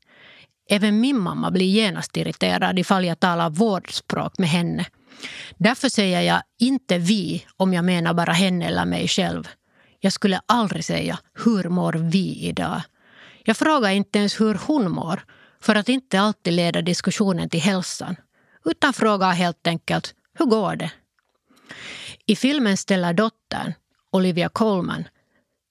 Även 0.69 1.01
min 1.01 1.19
mamma 1.19 1.51
blir 1.51 1.67
genast 1.67 2.17
irriterad 2.17 2.79
ifall 2.79 3.05
jag 3.05 3.21
talar 3.21 3.51
vårdspråk 3.51 4.39
med 4.39 4.49
henne. 4.49 4.87
Därför 5.59 5.89
säger 5.89 6.21
jag 6.21 6.43
inte 6.59 6.99
vi 6.99 7.47
om 7.57 7.75
jag 7.75 7.85
menar 7.85 8.15
bara 8.15 8.33
henne 8.33 8.67
eller 8.67 8.85
mig 8.85 9.09
själv. 9.09 9.49
Jag 10.01 10.13
skulle 10.13 10.41
aldrig 10.47 10.85
säga 10.85 11.19
hur 11.45 11.69
mår 11.69 11.93
vi 11.93 12.49
idag. 12.49 12.83
Jag 13.45 13.57
frågar 13.57 13.91
inte 13.91 14.19
ens 14.19 14.41
hur 14.41 14.59
hon 14.67 14.91
mår 14.91 15.25
för 15.61 15.75
att 15.75 15.89
inte 15.89 16.21
alltid 16.21 16.53
leda 16.53 16.83
diskussionen 16.83 17.49
till 17.49 17.61
hälsan. 17.61 18.17
Utan 18.65 18.93
frågar 18.93 19.33
helt 19.33 19.67
enkelt 19.67 20.15
hur 20.39 20.47
går 20.47 20.77
det? 20.77 20.93
I 22.27 22.37
filmen 22.37 22.77
ställer 22.77 23.13
dottern, 23.13 23.73
Olivia 24.11 24.49
Colman, 24.49 25.05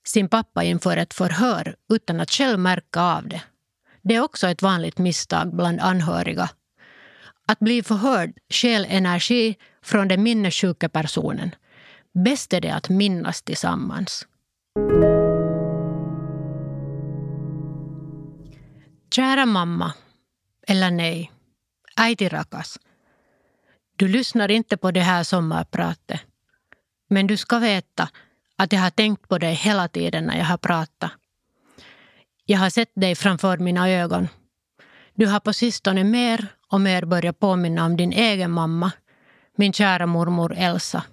sin 0.07 0.29
pappa 0.29 0.63
inför 0.63 0.97
ett 0.97 1.13
förhör 1.13 1.75
utan 1.89 2.19
att 2.19 2.31
själv 2.31 2.59
märka 2.59 3.01
av 3.01 3.27
det. 3.27 3.41
Det 4.01 4.15
är 4.15 4.23
också 4.23 4.47
ett 4.47 4.61
vanligt 4.61 4.97
misstag 4.97 5.55
bland 5.55 5.79
anhöriga. 5.79 6.49
Att 7.47 7.59
bli 7.59 7.83
förhörd 7.83 8.33
stjäl 8.49 8.85
energi 8.89 9.57
från 9.83 10.07
den 10.07 10.23
minnessjuka 10.23 10.89
personen. 10.89 11.55
Bäst 12.13 12.53
är 12.53 12.61
det 12.61 12.71
att 12.71 12.89
minnas 12.89 13.41
tillsammans. 13.41 14.27
Kära 19.15 19.45
mamma, 19.45 19.93
eller 20.67 20.91
nej, 20.91 21.31
äiti 21.99 22.29
rakas. 22.29 22.79
Du 23.95 24.07
lyssnar 24.07 24.51
inte 24.51 24.77
på 24.77 24.91
det 24.91 24.99
här 24.99 25.23
sommarpratet. 25.23 26.21
Men 27.09 27.27
du 27.27 27.37
ska 27.37 27.59
veta 27.59 28.09
att 28.55 28.73
jag 28.73 28.79
har 28.79 28.89
tänkt 28.89 29.27
på 29.27 29.37
dig 29.37 29.53
hela 29.53 29.87
tiden 29.87 30.25
när 30.25 30.37
jag 30.37 30.45
har 30.45 30.57
pratat. 30.57 31.11
Jag 32.45 32.59
har 32.59 32.69
sett 32.69 32.91
dig 32.95 33.15
framför 33.15 33.57
mina 33.57 33.89
ögon. 33.89 34.27
Du 35.13 35.27
har 35.27 35.39
på 35.39 35.53
sistone 35.53 36.03
mer 36.03 36.47
och 36.67 36.81
mer 36.81 37.05
börjat 37.05 37.39
påminna 37.39 37.85
om 37.85 37.97
din 37.97 38.13
egen 38.13 38.51
mamma, 38.51 38.91
min 39.55 39.73
kära 39.73 40.05
mormor 40.05 40.53
Elsa. 40.57 41.03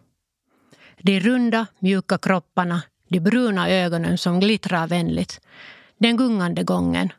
De 0.99 1.21
runda, 1.21 1.67
mjuka 1.79 2.19
kropparna, 2.19 2.83
de 3.09 3.21
bruna 3.21 3.71
ögonen 3.71 4.19
som 4.19 4.41
glittrar 4.41 4.87
vänligt, 4.87 5.41
den 5.99 6.17
gungande 6.17 6.62
gången. 6.62 7.12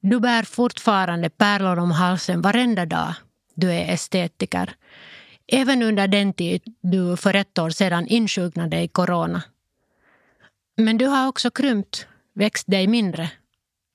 Du 0.00 0.20
bär 0.20 0.42
fortfarande 0.42 1.30
pärlor 1.30 1.78
om 1.78 1.90
halsen 1.90 2.40
varenda 2.40 2.86
dag. 2.86 3.14
Du 3.54 3.72
är 3.72 3.92
estetiker. 3.92 4.74
Även 5.46 5.82
under 5.82 6.08
den 6.08 6.32
tid 6.32 6.62
du 6.80 7.16
för 7.16 7.34
ett 7.34 7.58
år 7.58 7.70
sedan 7.70 8.06
insjuknade 8.06 8.80
i 8.80 8.88
corona. 8.88 9.42
Men 10.76 10.98
du 10.98 11.06
har 11.06 11.28
också 11.28 11.50
krympt, 11.50 12.06
växt 12.34 12.66
dig 12.66 12.86
mindre. 12.86 13.30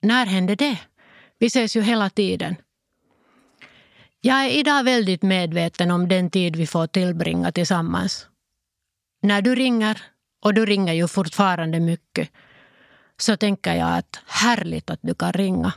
När 0.02 0.26
hände 0.26 0.54
det? 0.54 0.78
Vi 1.38 1.46
ses 1.46 1.76
ju 1.76 1.82
hela 1.82 2.10
tiden. 2.10 2.56
Jag 4.20 4.44
är 4.44 4.50
idag 4.50 4.84
väldigt 4.84 5.22
medveten 5.22 5.90
om 5.90 6.08
den 6.08 6.30
tid 6.30 6.56
vi 6.56 6.66
får 6.66 6.86
tillbringa 6.86 7.52
tillsammans. 7.52 8.26
När 9.22 9.42
du 9.42 9.54
ringer, 9.54 10.02
och 10.44 10.54
du 10.54 10.66
ringer 10.66 10.92
ju 10.92 11.08
fortfarande 11.08 11.80
mycket, 11.80 12.28
så 13.16 13.36
tänker 13.36 13.74
jag 13.74 13.98
att 13.98 14.20
härligt 14.26 14.90
att 14.90 15.00
du 15.02 15.14
kan 15.14 15.32
ringa. 15.32 15.72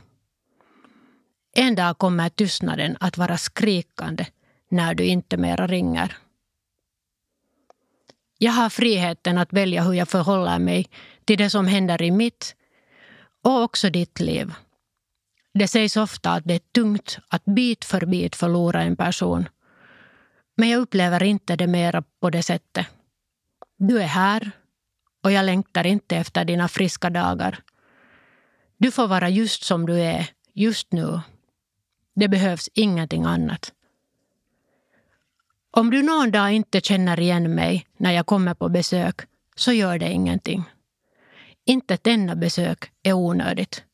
En 1.52 1.74
dag 1.74 1.98
kommer 1.98 2.28
tystnaden 2.28 2.96
att 3.00 3.18
vara 3.18 3.38
skrikande 3.38 4.26
när 4.68 4.94
du 4.94 5.04
inte 5.04 5.36
mera 5.36 5.66
ringer. 5.66 6.16
Jag 8.38 8.52
har 8.52 8.70
friheten 8.70 9.38
att 9.38 9.52
välja 9.52 9.82
hur 9.82 9.92
jag 9.92 10.08
förhåller 10.08 10.58
mig 10.58 10.86
till 11.24 11.38
det 11.38 11.50
som 11.50 11.66
händer 11.66 12.02
i 12.02 12.10
mitt 12.10 12.56
och 13.44 13.62
också 13.62 13.90
ditt 13.90 14.20
liv. 14.20 14.52
Det 15.54 15.68
sägs 15.68 15.96
ofta 15.96 16.30
att 16.30 16.44
det 16.44 16.54
är 16.54 16.72
tungt 16.74 17.18
att 17.28 17.44
bit 17.44 17.84
för 17.84 18.06
bit 18.06 18.36
förlora 18.36 18.82
en 18.82 18.96
person. 18.96 19.48
Men 20.56 20.68
jag 20.68 20.80
upplever 20.80 21.22
inte 21.22 21.56
det 21.56 21.66
mera 21.66 22.02
på 22.20 22.30
det 22.30 22.42
sättet. 22.42 22.86
Du 23.76 24.02
är 24.02 24.06
här 24.06 24.50
och 25.22 25.32
jag 25.32 25.44
längtar 25.44 25.86
inte 25.86 26.16
efter 26.16 26.44
dina 26.44 26.68
friska 26.68 27.10
dagar. 27.10 27.58
Du 28.76 28.90
får 28.90 29.08
vara 29.08 29.28
just 29.28 29.62
som 29.62 29.86
du 29.86 30.00
är, 30.00 30.30
just 30.54 30.92
nu. 30.92 31.20
Det 32.20 32.28
behövs 32.28 32.68
ingenting 32.74 33.24
annat. 33.24 33.72
Om 35.70 35.90
du 35.90 36.02
någon 36.02 36.30
dag 36.30 36.52
inte 36.52 36.80
känner 36.80 37.20
igen 37.20 37.54
mig 37.54 37.86
när 37.96 38.12
jag 38.12 38.26
kommer 38.26 38.54
på 38.54 38.68
besök 38.68 39.20
så 39.56 39.72
gör 39.72 39.98
det 39.98 40.10
ingenting. 40.10 40.64
Inte 41.64 41.94
ett 41.94 42.06
enda 42.06 42.36
besök 42.36 42.92
är 43.02 43.12
onödigt. 43.12 43.84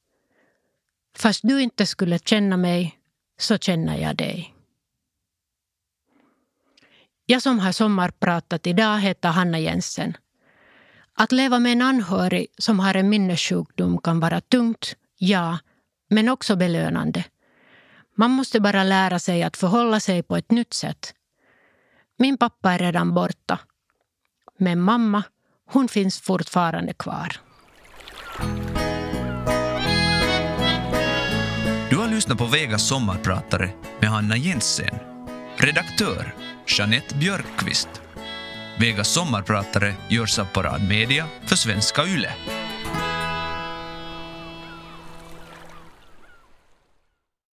Fast 1.17 1.41
du 1.43 1.63
inte 1.63 1.87
skulle 1.87 2.19
känna 2.19 2.57
mig 2.57 2.99
så 3.39 3.59
känner 3.59 3.99
jag 3.99 4.17
dig. 4.17 4.55
Jag 7.27 7.43
som 7.43 7.59
har 7.59 7.73
sommarpratat 7.73 8.67
idag 8.67 8.99
heter 8.99 9.29
Hanna 9.29 9.59
Jensen. 9.59 10.17
Att 11.15 11.33
leva 11.33 11.59
med 11.59 11.73
en 11.73 11.83
anhörig 11.83 12.47
som 12.59 12.81
har 12.81 12.95
en 12.95 13.09
minnessjukdom 13.09 13.99
kan 13.99 14.21
vara 14.21 14.41
tungt, 14.41 14.97
ja, 15.19 15.59
men 16.09 16.29
också 16.29 16.57
belönande. 16.57 17.25
Man 18.17 18.31
måste 18.31 18.61
bara 18.61 18.85
lära 18.85 19.19
sig 19.19 19.43
att 19.43 19.57
förhålla 19.57 20.01
sig 20.01 20.23
på 20.23 20.37
ett 20.37 20.51
nytt 20.51 20.75
sätt 20.75 21.13
min 22.19 22.39
pappa 22.39 22.73
är 22.73 22.79
redan 22.79 23.15
borta. 23.15 23.59
Men 24.59 24.81
mamma, 24.81 25.23
hon 25.71 25.89
finns 25.89 26.21
fortfarande 26.21 26.93
kvar. 26.93 27.37
Du 31.91 31.97
har 31.97 32.09
lyssnat 32.09 32.39
på 32.39 32.45
Vegas 32.47 32.89
sommarpratare 32.89 33.71
med 34.01 34.11
Hanna 34.11 34.37
Jensen. 34.37 34.95
Redaktör 35.57 36.35
Jeanette 36.67 37.15
Björkqvist. 37.15 37.89
Vegas 38.81 39.09
sommarpratare 39.09 39.95
görs 40.09 40.39
av 40.39 40.45
Parad 40.45 40.89
Media 40.89 41.27
för 41.47 41.57
Svenska 41.57 42.05
Yle. 42.05 42.33